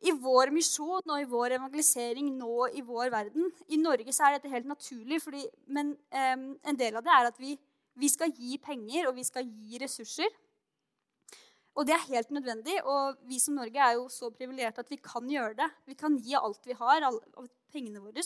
[0.08, 4.36] i vår misjon og i vår evangelisering nå i vår verden I Norge så er
[4.36, 5.42] dette helt naturlig, fordi,
[5.74, 7.56] men um, en del av det er at vi,
[7.98, 10.30] vi, skal gi penger og vi skal gi ressurser.
[11.78, 12.74] Og det er helt nødvendig.
[12.82, 15.68] Og vi som Norge er jo så privilegerte at vi kan gjøre det.
[15.86, 18.24] Vi kan gi alt vi har, alle, pengene våre.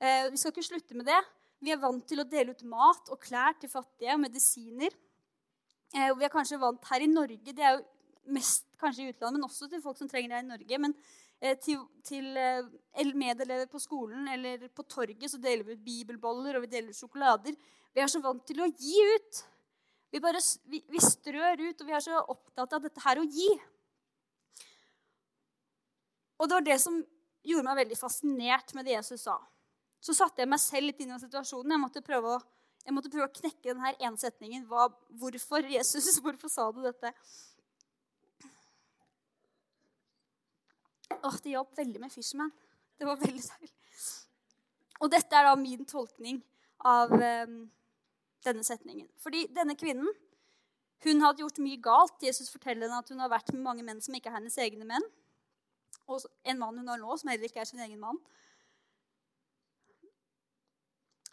[0.00, 1.18] Uh, vi skal ikke slutte med det.
[1.60, 4.94] Vi er vant til å dele ut mat og klær til fattige og medisiner.
[5.96, 7.82] Uh, vi er kanskje vant her i Norge Det er jo
[8.30, 10.80] mest kanskje i utlandet, men også til folk som trenger det i Norge.
[10.84, 10.94] Men
[11.40, 16.58] eh, til, til eh, medelever på skolen eller på torget så deler vi ut bibelboller
[16.58, 17.56] og vi deler ut sjokolader.
[17.94, 19.42] Vi er så vant til å gi ut.
[20.10, 23.26] Vi, bare, vi, vi strør ut, og vi er så opptatt av dette her å
[23.26, 23.50] gi.
[26.40, 26.96] Og det var det som
[27.46, 29.36] gjorde meg veldig fascinert med det Jesus sa.
[30.00, 31.76] Så satte jeg meg selv litt inn i situasjonen.
[31.76, 32.40] Jeg måtte prøve å,
[32.96, 34.64] måtte prøve å knekke denne ene setningen.
[34.68, 34.88] Hva,
[35.20, 36.08] hvorfor Jesus?
[36.24, 37.12] Hvorfor sa du dette?
[41.20, 42.52] Åh, det hjalp veldig med Fisherman.
[42.96, 43.74] Det var veldig deilig.
[45.00, 46.40] Og dette er da min tolkning
[46.88, 47.60] av um,
[48.46, 49.08] denne setningen.
[49.20, 50.08] Fordi denne kvinnen
[51.04, 52.18] hun hadde gjort mye galt.
[52.22, 54.84] Jesus forteller henne at hun har vært med mange menn som ikke er hennes egne
[54.88, 55.06] menn.
[56.10, 58.18] Og en mann hun har nå, som heller ikke er sin egen mann.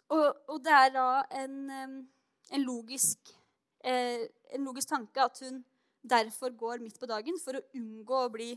[0.08, 1.08] Og, og det er da
[1.42, 3.34] en, en, logisk,
[3.84, 4.24] eh,
[4.56, 5.60] en logisk tanke at hun
[6.00, 8.54] derfor går midt på dagen for å unngå å bli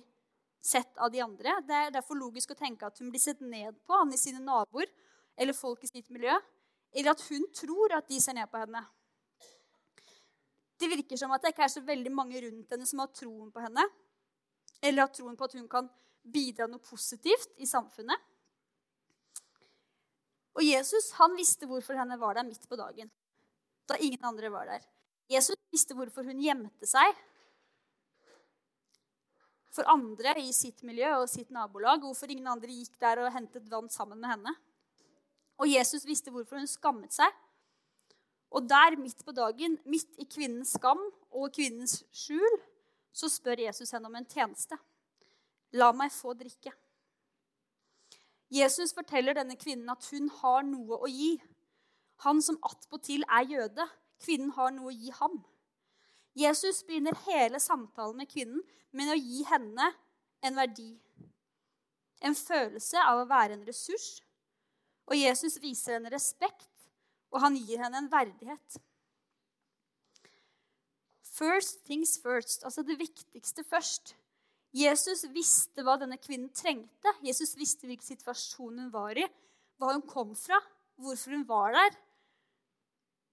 [0.64, 1.58] sett av de andre.
[1.68, 4.40] Det er derfor logisk å tenke at hun blir sett ned på han i sine
[4.46, 4.88] naboer
[5.36, 6.38] eller folk i sitt miljø,
[6.91, 8.82] eller at hun tror at de ser ned på henne.
[10.82, 13.51] Det virker som at det ikke er så veldig mange rundt henne som har troen
[13.54, 13.86] på henne,
[14.82, 15.89] eller har troen på at hun kan
[16.21, 18.30] bidra noe positivt i samfunnet.
[20.58, 23.12] Og Jesus han visste hvorfor henne var der midt på dagen,
[23.88, 24.88] da ingen andre var der.
[25.32, 27.15] Jesus visste hvorfor hun gjemte seg
[29.71, 32.04] for andre i sitt miljø og sitt nabolag.
[32.04, 34.56] Hvorfor ingen andre gikk der og hentet vann sammen med henne.
[35.62, 37.30] Og Jesus visste hvorfor hun skammet seg.
[38.52, 41.00] Og der, midt på dagen, midt i kvinnens skam
[41.32, 42.58] og kvinnens skjul,
[43.13, 44.76] så spør Jesus henne om en tjeneste.
[45.78, 46.74] La meg få drikke.
[48.52, 51.38] Jesus forteller denne kvinnen at hun har noe å gi.
[52.26, 53.86] Han som attpåtil er jøde.
[54.21, 55.38] Kvinnen har noe å gi ham.
[56.36, 58.60] Jesus begynner hele samtalen med kvinnen
[58.95, 59.88] med å gi henne
[60.43, 60.91] en verdi.
[62.21, 64.19] En følelse av å være en ressurs.
[65.12, 66.69] Og Jesus viser henne respekt,
[67.36, 68.78] og han gir henne en verdighet.
[71.32, 74.13] First things first, altså det viktigste først.
[74.71, 77.12] Jesus visste hva denne kvinnen trengte.
[77.26, 79.28] Jesus visste hvilken situasjon hun var i,
[79.82, 80.62] hva hun kom fra,
[81.02, 81.97] hvorfor hun var der.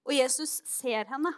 [0.08, 1.30] Og Jesus ser henne.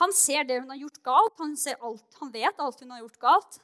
[0.00, 1.38] Han ser det hun har gjort galt.
[1.38, 3.60] Han, alt, han, vet alt hun har gjort galt.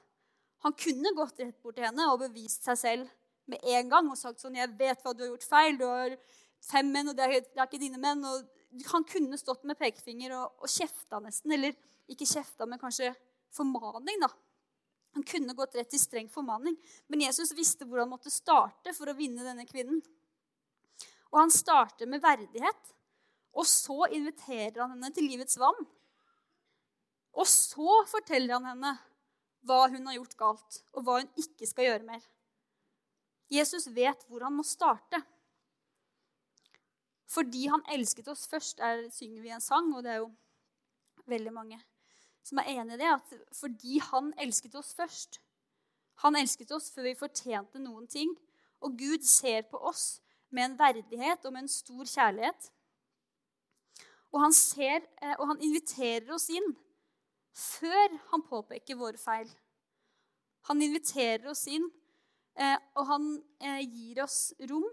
[0.62, 3.14] Han kunne gått rett bort til henne og bevist seg selv
[3.50, 5.78] med en gang og sagt sånn 'Jeg vet hva du har gjort feil.
[5.78, 6.16] Du har
[6.60, 8.48] fem menn, og det er, det er ikke dine menn.' Og
[8.92, 11.52] han kunne stått med pekefinger og, og kjefta nesten.
[11.52, 11.76] Eller
[12.08, 13.14] ikke kjefta, men kanskje
[13.54, 14.28] formaning, da.
[15.16, 16.76] Han kunne gått rett til streng formaning.
[17.08, 20.02] Men Jesus visste hvor han måtte starte for å vinne denne kvinnen.
[21.32, 22.92] Og han starter med verdighet.
[23.56, 25.86] Og så inviterer han henne til livets vann.
[27.36, 28.92] Og så forteller han henne
[29.66, 32.22] hva hun har gjort galt, og hva hun ikke skal gjøre mer.
[33.52, 35.20] Jesus vet hvor han må starte.
[37.30, 40.30] Fordi han elsket oss først, er, synger vi en sang, og det er jo
[41.26, 41.80] veldig mange
[42.46, 43.10] som er enig i det.
[43.10, 45.40] at Fordi han elsket oss først.
[46.22, 48.30] Han elsket oss før vi fortjente noen ting.
[48.84, 50.20] Og Gud ser på oss
[50.54, 52.70] med en verdighet og med en stor kjærlighet.
[54.34, 56.74] Og han, ser, eh, og han inviterer oss inn
[57.56, 59.48] før han påpeker våre feil.
[60.68, 61.86] Han inviterer oss inn,
[62.96, 63.26] og han
[63.60, 64.86] eh, gir oss rom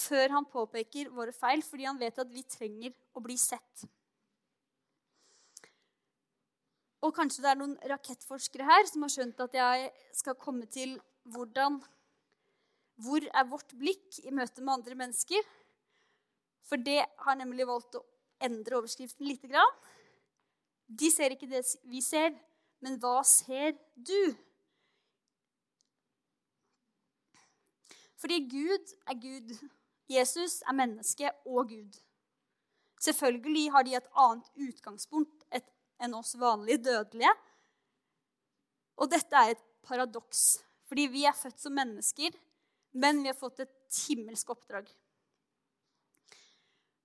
[0.00, 3.84] før han påpeker våre feil, fordi han vet at vi trenger å bli sett.
[7.04, 10.98] Og kanskje det er noen rakettforskere her som har skjønt at jeg skal komme til
[11.30, 11.80] hvordan
[13.00, 15.40] Hvor er vårt blikk i møte med andre mennesker?
[16.68, 18.02] For det har nemlig valgt å
[18.44, 19.72] endre overskriften lite grann.
[20.84, 22.34] De ser ikke det vi ser,
[22.84, 24.36] men hva ser du?
[28.20, 29.52] Fordi Gud er Gud.
[30.10, 32.00] Jesus er menneske og Gud.
[33.00, 35.46] Selvfølgelig har de et annet utgangspunkt
[36.00, 37.32] enn oss vanlige dødelige.
[39.00, 42.34] Og dette er et paradoks, fordi vi er født som mennesker,
[42.92, 44.88] men vi har fått et himmelsk oppdrag.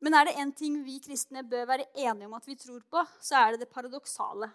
[0.03, 3.03] Men er det én ting vi kristne bør være enige om at vi tror på,
[3.21, 4.51] så er det det paradoksale.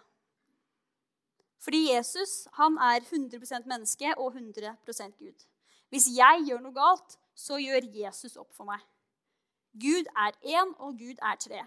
[1.61, 5.47] Fordi Jesus han er 100% menneske og 100% Gud.
[5.91, 8.81] Hvis jeg gjør noe galt, så gjør Jesus opp for meg.
[9.71, 11.61] Gud er én, og Gud er tre.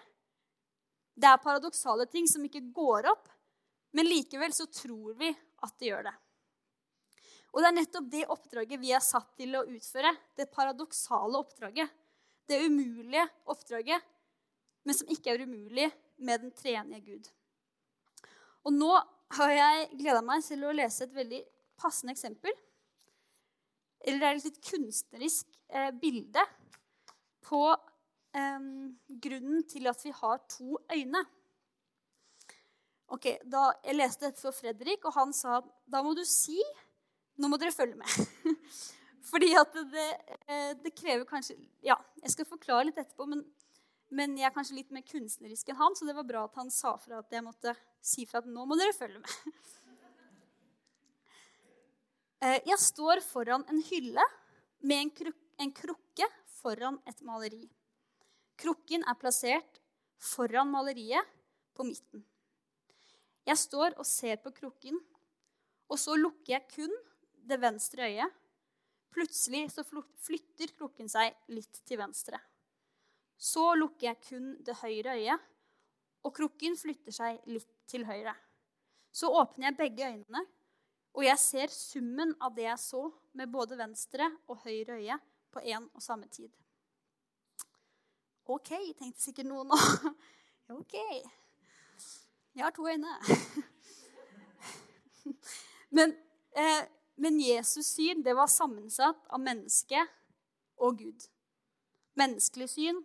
[1.15, 3.29] Det er paradoksale ting som ikke går opp,
[3.95, 6.15] men likevel så tror vi at det gjør det.
[7.55, 10.11] Og det er nettopp det oppdraget vi er satt til å utføre.
[10.35, 11.93] Det paradoksale oppdraget.
[12.45, 14.03] Det umulige oppdraget,
[14.85, 15.87] men som ikke er umulig
[16.21, 17.31] med den treenige Gud.
[18.69, 18.91] Og nå
[19.39, 21.41] har jeg gleda meg til å lese et veldig
[21.81, 22.53] passende eksempel.
[24.05, 26.45] Eller det er et litt kunstnerisk eh, bilde
[27.45, 27.63] på
[28.37, 28.67] eh,
[29.27, 31.25] grunnen til at vi har to øyne.
[33.15, 36.59] Ok, da Jeg leste dette for Fredrik, og han sa da må du si
[37.35, 38.55] Nå må dere følge med.
[39.31, 40.09] Fordi at det,
[40.47, 43.43] eh, det, krever kanskje Ja, jeg skal forklare litt etterpå, men,
[44.15, 46.71] men, jeg er kanskje litt mer kunstnerisk enn han, så det var bra at han
[46.71, 49.59] sa fra at jeg måtte si fra at nå må dere følge med.
[52.45, 54.25] Eh, jeg står foran en hylle
[54.85, 56.27] med en, kruk en krukke
[56.59, 57.63] foran et maleri.
[58.61, 59.79] Krukken er plassert
[60.21, 61.31] foran maleriet
[61.75, 62.25] på midten.
[63.49, 64.99] Jeg står og ser på krukken,
[65.89, 66.93] og så lukker jeg kun
[67.49, 68.37] det venstre øyet.
[69.15, 72.41] Plutselig så flytter krukken seg litt til venstre.
[73.39, 75.49] Så lukker jeg kun det høyre øyet,
[76.25, 78.35] og krukken flytter seg litt til høyre.
[79.15, 80.45] Så åpner jeg begge øynene,
[81.15, 83.05] og jeg ser summen av det jeg så
[83.39, 85.19] med både venstre og høyre øye
[85.55, 86.51] på én og samme tid.
[88.51, 89.79] OK, tenkte sikkert noen nå.
[90.79, 90.95] OK.
[92.55, 93.15] Jeg har to øyne.
[95.95, 96.11] Men,
[96.59, 96.83] eh,
[97.17, 100.01] men Jesus' syn det var sammensatt av menneske
[100.83, 101.29] og Gud.
[102.19, 102.99] Menneskelig syn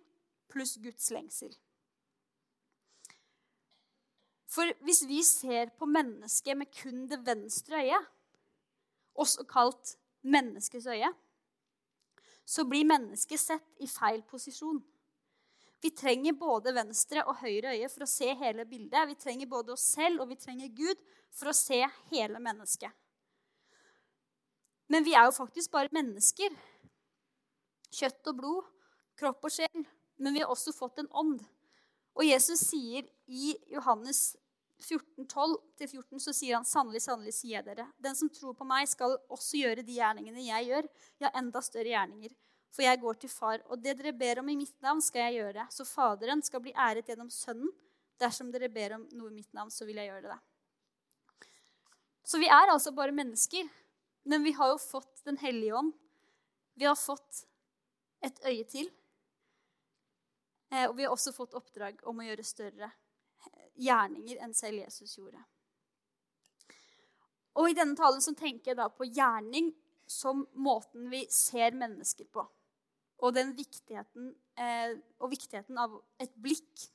[0.50, 1.54] pluss Guds lengsel.
[4.60, 8.08] For hvis vi ser på mennesket med kun det venstre øyet,
[9.16, 11.08] også kalt menneskets øye,
[12.44, 14.82] så blir mennesket sett i feil posisjon.
[15.80, 19.08] Vi trenger både venstre og høyre øye for å se hele bildet.
[19.08, 21.80] Vi trenger både oss selv og vi trenger Gud for å se
[22.12, 22.92] hele mennesket.
[24.92, 26.52] Men vi er jo faktisk bare mennesker.
[27.96, 28.68] Kjøtt og blod,
[29.16, 29.88] kropp og sjel.
[30.20, 31.40] Men vi har også fått en ånd.
[32.20, 34.34] Og Jesus sier i Johannes
[34.80, 37.88] 14, 12-14 så sier han sannelig, sannelig sier jeg dere.
[38.00, 40.88] Den som tror på meg, skal også gjøre de gjerningene jeg gjør,
[41.24, 42.32] ja, enda større gjerninger.
[42.70, 45.42] For jeg går til far, og det dere ber om i mitt navn, skal jeg
[45.42, 45.66] gjøre.
[45.74, 47.72] Så Faderen skal bli æret gjennom Sønnen.
[48.20, 50.40] Dersom dere ber om noe i mitt navn, så vil jeg gjøre det.
[52.30, 53.68] Så vi er altså bare mennesker.
[54.30, 55.94] Men vi har jo fått Den hellige ånd.
[56.76, 57.44] Vi har fått
[58.24, 58.90] et øye til.
[60.72, 62.92] Eh, og vi har også fått oppdrag om å gjøre større
[63.80, 65.42] gjerninger enn selv Jesus gjorde.
[67.60, 69.72] Og I denne talen så tenker jeg da på gjerning
[70.10, 72.46] som måten vi ser mennesker på
[73.20, 76.86] og, den viktigheten, eh, og viktigheten av et blikk.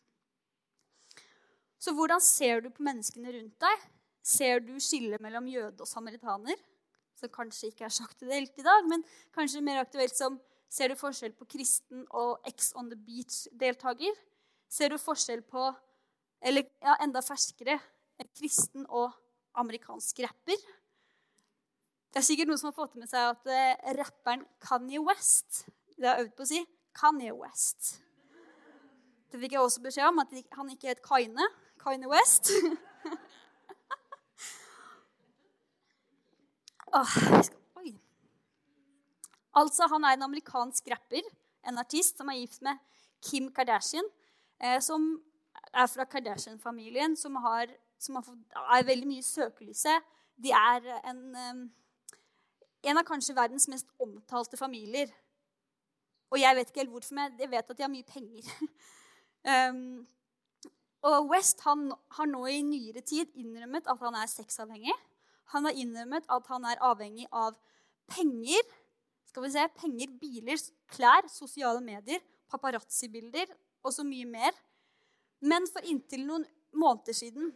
[1.76, 3.82] Så hvordan ser du på menneskene rundt deg?
[4.24, 6.56] Ser du skillet mellom jøde og samaritaner?
[7.20, 9.04] Som kanskje ikke er det helt i dag, men
[9.36, 10.40] kanskje mer aktuelt som
[10.74, 14.16] Ser du forskjell på kristen og X on the beach-deltaker?
[14.66, 15.68] Ser du forskjell på
[16.44, 17.78] Eller ja, enda ferskere
[18.20, 19.14] en kristen og
[19.58, 20.66] amerikansk rapper?
[22.12, 25.64] Det er sikkert noen som har fått med seg at eh, rapperen Kanye West
[25.96, 26.60] det har jeg øvd på å si
[26.98, 27.80] Kanye West.
[29.30, 31.46] Det fikk jeg også beskjed om, at han ikke het Kaine.
[31.82, 32.44] Kaine West.
[36.98, 37.12] oh,
[37.80, 37.90] Oi.
[39.54, 41.24] Altså, han er en amerikansk rapper,
[41.66, 42.74] en artist, som er gift med
[43.24, 44.08] Kim Kardashian,
[44.60, 45.00] eh, som
[45.74, 47.36] er fra Kardashian-familien, som,
[47.98, 50.12] som er veldig mye i søkelyset.
[50.36, 51.20] De er en,
[52.84, 55.12] en av kanskje verdens mest omtalte familier.
[56.34, 58.48] Og jeg vet ikke helt hvorfor, men jeg vet at de har mye penger.
[59.70, 60.06] um,
[61.04, 64.94] og West han har nå i nyere tid innrømmet at han er sexavhengig.
[65.52, 67.58] Han har innrømmet at han er avhengig av
[68.10, 68.62] penger.
[69.28, 70.60] Skal vi se, Penger, biler,
[70.94, 73.50] klær, sosiale medier, paparazzi-bilder
[73.84, 74.56] og så mye mer.
[75.44, 77.52] Men for inntil noen måneder siden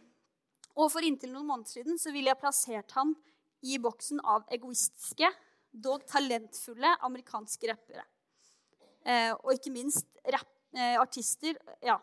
[0.79, 3.15] og for inntil noen måneder siden så ville jeg plassert han
[3.65, 5.27] i boksen av egoistiske,
[5.69, 8.05] dog talentfulle amerikanske rappere.
[9.03, 11.57] Eh, og ikke minst rap, eh, artister.
[11.83, 11.97] Ja.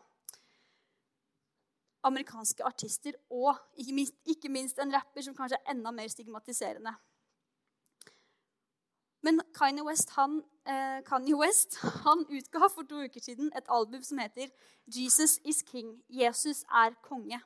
[2.06, 6.92] Amerikanske artister og ikke minst, ikke minst, en rapper som kanskje er enda mer stigmatiserende.
[9.26, 10.38] Men Kanye West, han,
[10.70, 14.52] eh, Kanye West han utga for to uker siden et album som heter
[14.86, 15.96] 'Jesus is King'.
[16.08, 17.40] Jesus er konge.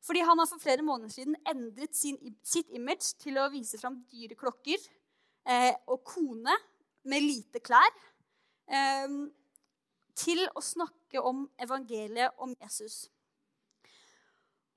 [0.00, 3.98] Fordi han har for flere måneder siden endret sin, sitt image til å vise fram
[4.12, 4.78] dyre klokker
[5.46, 6.54] eh, og kone
[7.04, 7.92] med lite klær.
[8.68, 9.08] Eh,
[10.16, 13.10] til å snakke om evangeliet om Jesus.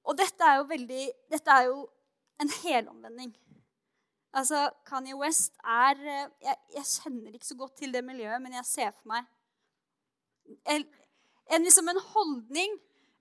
[0.03, 1.87] Og dette er jo veldig Dette er jo
[2.39, 3.31] en helomvending.
[4.37, 8.53] Altså, Kanye West er eh, jeg, jeg, kjenner ikke så godt til det miljøet, men
[8.59, 9.25] jeg ser for meg
[10.69, 10.85] en,
[11.49, 12.75] en, liksom en holdning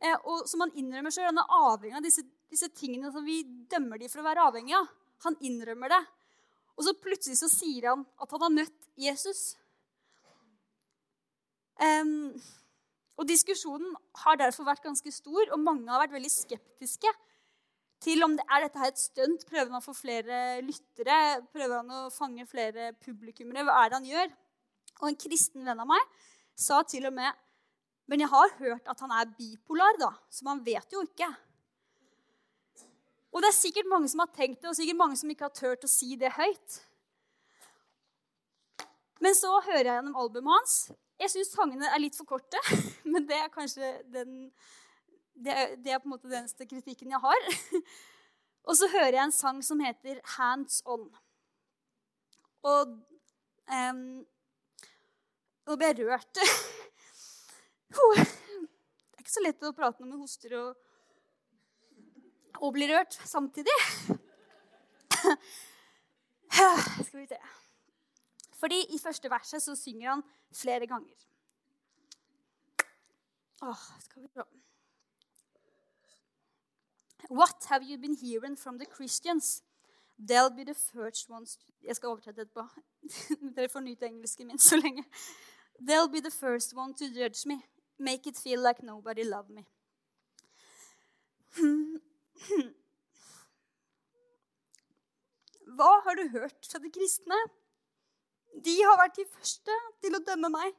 [0.04, 1.30] eh, og, som han innrømmer sjøl.
[1.30, 3.40] Han er avhengig av disse, disse, tingene som vi
[3.72, 4.90] dømmer de for å være avhengig av.
[5.24, 6.02] Han innrømmer det.
[6.78, 9.42] Og så plutselig så sier han at han har møtt Jesus.
[11.78, 12.36] Um,
[13.18, 17.10] og Diskusjonen har derfor vært ganske stor, og mange har vært veldig skeptiske
[18.02, 19.44] til om det er dette her et stunt.
[19.48, 21.18] Prøver han å få flere lyttere?
[21.54, 23.66] Prøver han å fange flere publikummere?
[23.66, 24.32] Hva er det han gjør?
[25.00, 26.24] Og en kristen venn av meg
[26.58, 27.44] sa til og med
[28.08, 31.26] Men jeg har hørt at han er bipolar, da, så man vet jo ikke.
[33.28, 35.52] Og det er sikkert mange som har tenkt det, og sikkert mange som ikke har
[35.52, 36.78] turt å si det høyt.
[39.20, 40.78] Men så hører jeg gjennom albumet hans.
[41.20, 42.60] Jeg syns sangene er litt for korte,
[43.12, 44.48] men det er kanskje den
[45.44, 47.46] det, det, er på en måte den eneste kritikken jeg har.
[48.68, 51.08] Og så hører jeg en sang som heter 'Hands On'.
[52.62, 52.98] Og
[53.70, 54.26] um,
[55.68, 56.34] Nå ble jeg rørt.
[57.88, 57.96] Det
[59.16, 60.76] er ikke så lett å prate når man hoster og,
[62.60, 63.76] og blir rørt samtidig.
[67.08, 67.38] Skal vi se
[68.60, 70.22] Fordi i første verset så synger han
[70.52, 71.28] flere ganger.
[73.62, 74.67] Åh, skal vi prøve.
[77.28, 79.62] What have you been hearing from the Christians?
[80.18, 81.58] They'll be the first ones.
[81.82, 82.64] Jeg skal oversette etterpå.
[83.56, 85.04] Dere får nyte engelsken min så lenge.
[85.80, 87.62] They'll be the first one to judge me.
[87.98, 89.64] Make it feel like nobody loved me.
[95.76, 97.38] Hva har du hørt fra de kristne?
[98.64, 100.74] De har vært de første til å dømme meg.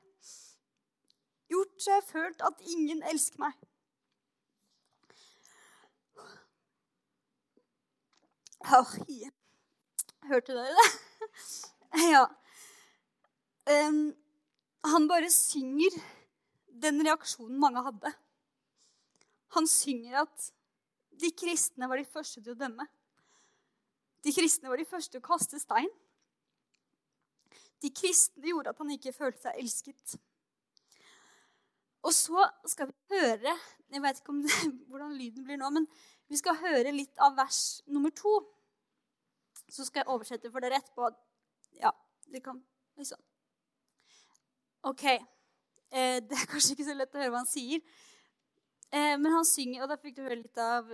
[1.50, 3.54] Gjort så jeg har følt at ingen elsker meg.
[8.68, 8.96] Oh,
[10.30, 10.90] Hørte dere det?
[12.14, 12.26] ja.
[13.70, 14.02] Um,
[14.84, 15.96] han bare synger
[16.84, 18.12] den reaksjonen mange hadde.
[19.56, 20.50] Han synger at
[21.20, 22.86] de kristne var de første til å dømme.
[24.24, 25.90] De kristne var de første til å kaste stein.
[27.80, 30.20] De kristne gjorde at han ikke følte seg elsket.
[32.04, 33.52] Og så skal vi høre
[33.92, 34.58] Jeg vet ikke det,
[34.92, 35.88] hvordan lyden blir nå, men
[36.30, 38.36] vi skal høre litt av vers nummer to.
[39.70, 41.10] Så skal jeg oversette for dere etterpå.
[41.82, 41.92] Ja,
[42.30, 42.62] det kan
[42.98, 43.20] liksom
[44.90, 45.04] OK.
[45.10, 47.82] Eh, det er kanskje ikke så lett å høre hva han sier.
[48.90, 50.88] Eh, men han synger, og da fikk du høre litt av,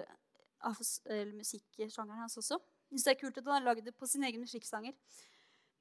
[0.66, 0.80] av
[1.36, 2.60] musikksjangeren hans også.
[2.96, 4.96] Jeg det er kult at han har lagd det på sin egen musikksanger.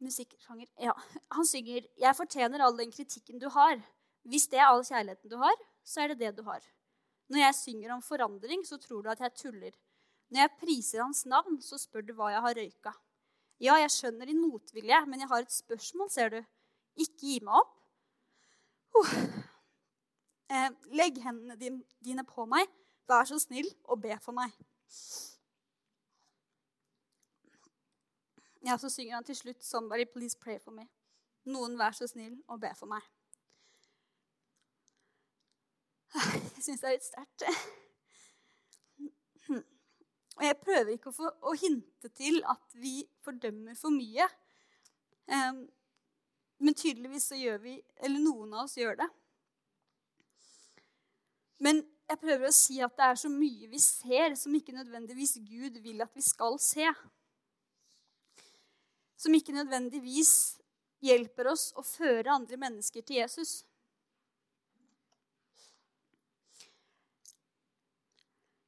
[0.02, 0.68] Musikksjanger.
[0.82, 0.92] Ja.
[1.36, 3.82] Han synger 'Jeg fortjener all den kritikken du har'.
[4.24, 6.60] Hvis det er all kjærligheten du har, så er det det du har.
[7.32, 9.76] Når jeg synger om forandring, så tror du at jeg tuller.
[10.30, 12.92] Når jeg priser hans navn, så spør du hva jeg har røyka.
[13.62, 16.40] Ja, jeg skjønner din motvilje, men jeg har et spørsmål, ser du.
[17.00, 17.74] Ikke gi meg opp.
[18.94, 19.14] Uh.
[20.54, 21.56] Eh, legg hendene
[22.04, 22.68] dine på meg.
[23.08, 24.52] Vær så snill og be for meg.
[28.64, 30.88] Ja, Så synger han til slutt 'Somebody please pray for me'.
[31.44, 33.02] Noen vær så snill og be for meg.
[36.64, 37.42] Jeg syns det er litt sterkt.
[40.38, 44.24] Og jeg prøver ikke å, få, å hinte til at vi fordømmer for mye.
[45.28, 45.58] Um,
[46.64, 49.10] men tydeligvis så gjør vi Eller noen av oss gjør det.
[51.60, 55.36] Men jeg prøver å si at det er så mye vi ser, som ikke nødvendigvis
[55.44, 56.88] Gud vil at vi skal se.
[59.20, 60.32] Som ikke nødvendigvis
[61.04, 63.66] hjelper oss å føre andre mennesker til Jesus.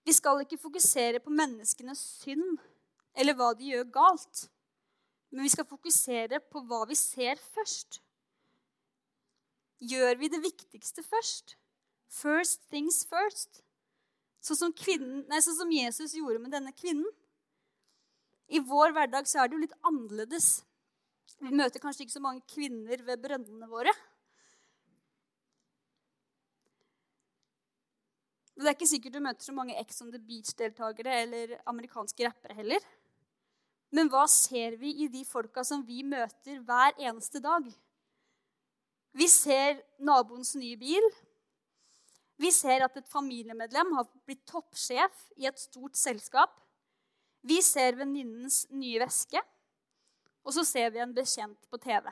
[0.07, 2.61] Vi skal ikke fokusere på menneskenes synd
[3.17, 4.47] eller hva de gjør galt.
[5.35, 8.01] Men vi skal fokusere på hva vi ser først.
[9.83, 11.57] Gjør vi det viktigste først?
[12.07, 13.63] First things first.
[14.47, 17.09] Sånn som, kvinnen, nei, sånn som Jesus gjorde med denne kvinnen.
[18.47, 20.61] I vår hverdag så er det jo litt annerledes.
[21.43, 23.91] Vi møter kanskje ikke så mange kvinner ved brønnene våre.
[28.65, 32.57] Det er ikke sikkert du møter så mange Ex on the Beach-deltakere eller amerikanske rappere
[32.57, 32.85] heller.
[33.93, 37.69] Men hva ser vi i de folka som vi møter hver eneste dag?
[39.17, 41.05] Vi ser naboens nye bil.
[42.41, 46.53] Vi ser at et familiemedlem har blitt toppsjef i et stort selskap.
[47.47, 49.41] Vi ser venninnens nye veske,
[50.45, 52.09] og så ser vi en bekjent på TV.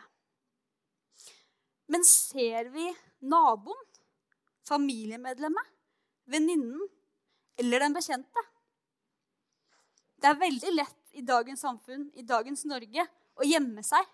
[1.93, 2.87] Men ser vi
[3.21, 3.81] naboen,
[4.65, 5.74] familiemedlemmet,
[6.31, 6.89] venninnen
[7.61, 8.45] eller den bekjente?
[10.21, 13.05] Det er veldig lett i dagens samfunn, i dagens Norge,
[13.35, 14.07] å gjemme seg.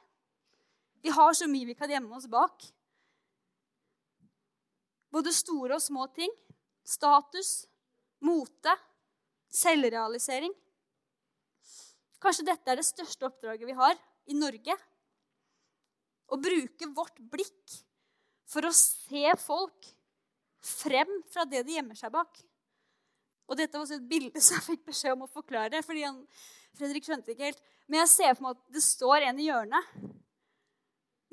[1.01, 2.65] Vi har så mye vi kan gjemme oss bak.
[5.11, 6.33] Både store og små ting.
[6.87, 7.65] Status,
[8.27, 8.75] mote,
[9.55, 10.53] selvrealisering.
[12.21, 13.97] Kanskje dette er det største oppdraget vi har
[14.29, 14.77] i Norge.
[16.31, 17.79] Å bruke vårt blikk
[18.51, 19.89] for å se folk
[20.65, 22.41] frem fra det de gjemmer seg bak.
[23.51, 25.83] Og dette var også et bilde som jeg fikk beskjed om å forklare.
[25.87, 26.23] fordi han,
[26.79, 27.63] Fredrik skjønte ikke helt.
[27.91, 29.95] Men jeg ser for meg at det står en i hjørnet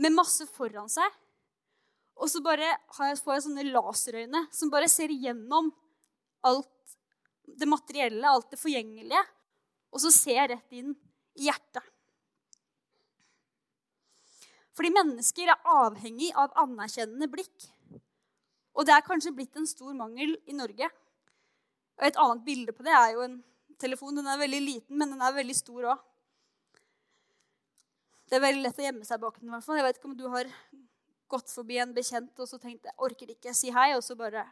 [0.01, 1.17] med masse foran seg.
[2.17, 5.69] Og så bare jeg, får jeg sånne laserøyne som bare ser gjennom
[6.47, 6.73] alt
[7.57, 9.21] det materielle, alt det forgjengelige.
[9.93, 10.95] Og så ser jeg rett inn
[11.37, 11.85] i hjertet.
[14.77, 17.69] Fordi mennesker er avhengig av anerkjennende blikk.
[18.77, 20.89] Og det er kanskje blitt en stor mangel i Norge.
[21.97, 23.39] Og Et annet bilde på det er jo en
[23.81, 24.15] telefon.
[24.19, 26.03] Den er veldig liten, men den er veldig stor òg.
[28.27, 29.49] Det er veldig lett å gjemme seg bak den.
[29.49, 29.79] i hvert fall.
[29.79, 30.51] Jeg vet ikke om du har
[31.31, 34.45] gått forbi en bekjent og så tenkt jeg orker ikke si hei, og så bare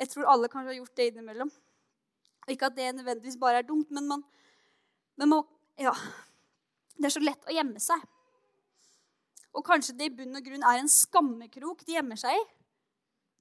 [0.00, 1.50] Jeg tror alle kanskje har gjort det innimellom.
[2.48, 4.24] Ikke at det nødvendigvis bare er dumt, men man,
[5.16, 5.44] men man
[5.78, 5.92] Ja.
[6.96, 8.00] Det er så lett å gjemme seg.
[9.56, 12.42] Og kanskje det i bunn og grunn er en skammekrok de gjemmer seg i,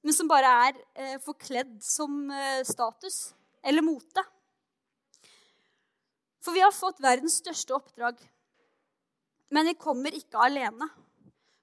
[0.06, 3.34] men som bare er eh, forkledd som eh, status
[3.68, 4.24] eller mote.
[6.40, 8.22] For vi har fått verdens største oppdrag.
[9.52, 10.88] Men vi kommer ikke alene.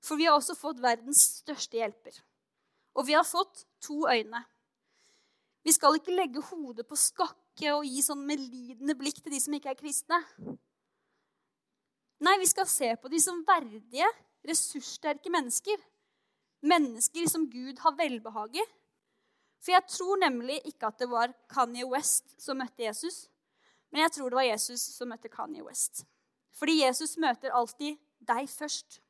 [0.04, 2.18] For vi har også fått verdens største hjelper.
[2.96, 4.42] Og vi har fått to øyne.
[5.66, 9.56] Vi skal ikke legge hodet på skakke og gi sånn medlidende blikk til de som
[9.56, 10.20] ikke er kristne.
[12.22, 14.06] Nei, vi skal se på de som verdige,
[14.48, 15.78] ressurssterke mennesker.
[16.66, 18.66] Mennesker som Gud har velbehag i.
[19.62, 23.26] For jeg tror nemlig ikke at det var Kanye West som møtte Jesus,
[23.90, 26.04] men jeg tror det var Jesus som møtte Kanye West.
[26.56, 29.00] Fordi Jesus møter alltid deg først.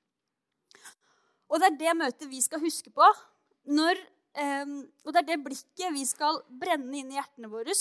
[1.47, 3.07] Og det er det møtet vi skal huske på.
[3.76, 4.01] Når,
[4.34, 4.72] eh,
[5.05, 7.74] og det er det blikket vi skal brenne inn i hjertene våre.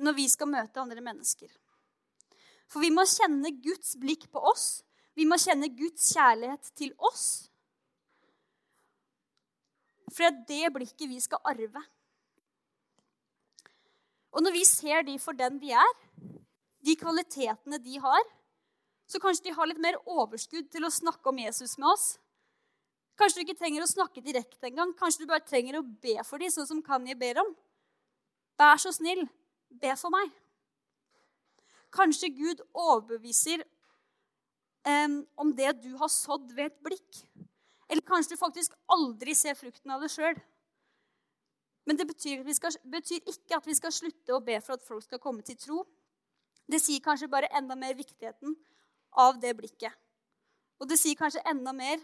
[0.00, 1.50] Når vi skal møte andre mennesker.
[2.70, 4.82] For vi må kjenne Guds blikk på oss.
[5.18, 7.24] Vi må kjenne Guds kjærlighet til oss.
[10.10, 11.82] For det er det blikket vi skal arve.
[14.30, 15.94] Og når vi ser de for den de er,
[16.86, 18.22] de kvalitetene de har,
[19.10, 22.12] så kanskje de har litt mer overskudd til å snakke om Jesus med oss.
[23.18, 24.94] Kanskje du ikke trenger å snakke direkte engang.
[24.96, 27.50] Kanskje du bare trenger å be for dem, sånn som Kanye ber om.
[28.60, 29.26] Vær så snill,
[29.68, 30.30] be for meg.
[31.94, 33.64] Kanskje Gud overbeviser
[34.86, 37.22] um, om det du har sådd ved et blikk.
[37.90, 40.38] Eller kanskje du faktisk aldri ser frukten av det sjøl.
[41.88, 45.02] Men det betyr, skal, betyr, ikke at vi skal slutte å be for at folk
[45.02, 45.82] skal komme til tro.
[46.70, 48.54] Det sier kanskje bare enda mer viktigheten
[49.18, 49.96] av det blikket.
[50.78, 51.98] Og det sier kanskje enda mer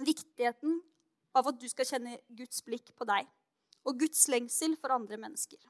[0.00, 0.80] viktigheten
[1.36, 3.28] av at du skal kjenne Guds blikk på deg.
[3.86, 5.60] Og Guds lengsel for andre mennesker.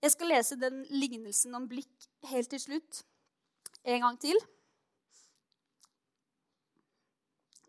[0.00, 3.02] Jeg skal lese den lignelsen om blikk helt til slutt
[3.84, 4.38] en gang til.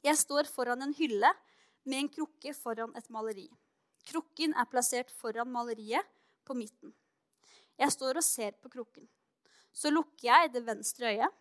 [0.01, 1.29] Jeg står foran en hylle
[1.83, 3.49] med en krukke foran et maleri.
[4.07, 6.07] Krukken er plassert foran maleriet
[6.47, 6.95] på midten.
[7.77, 9.09] Jeg står og ser på krukken.
[9.73, 11.37] Så lukker jeg det venstre øyet.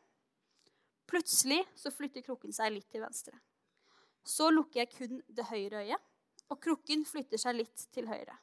[1.07, 3.39] Plutselig så flytter krukken seg litt til venstre.
[4.27, 6.07] Så lukker jeg kun det høyre øyet,
[6.51, 8.37] og krukken flytter seg litt til høyre.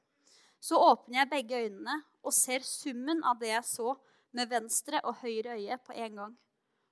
[0.59, 3.93] Så åpner jeg begge øynene og ser summen av det jeg så
[4.35, 6.35] med venstre og høyre øye på en gang.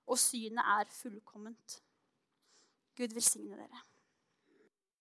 [0.07, 1.79] Og synet er fullkomment.
[2.95, 3.81] Gud velsigne dere.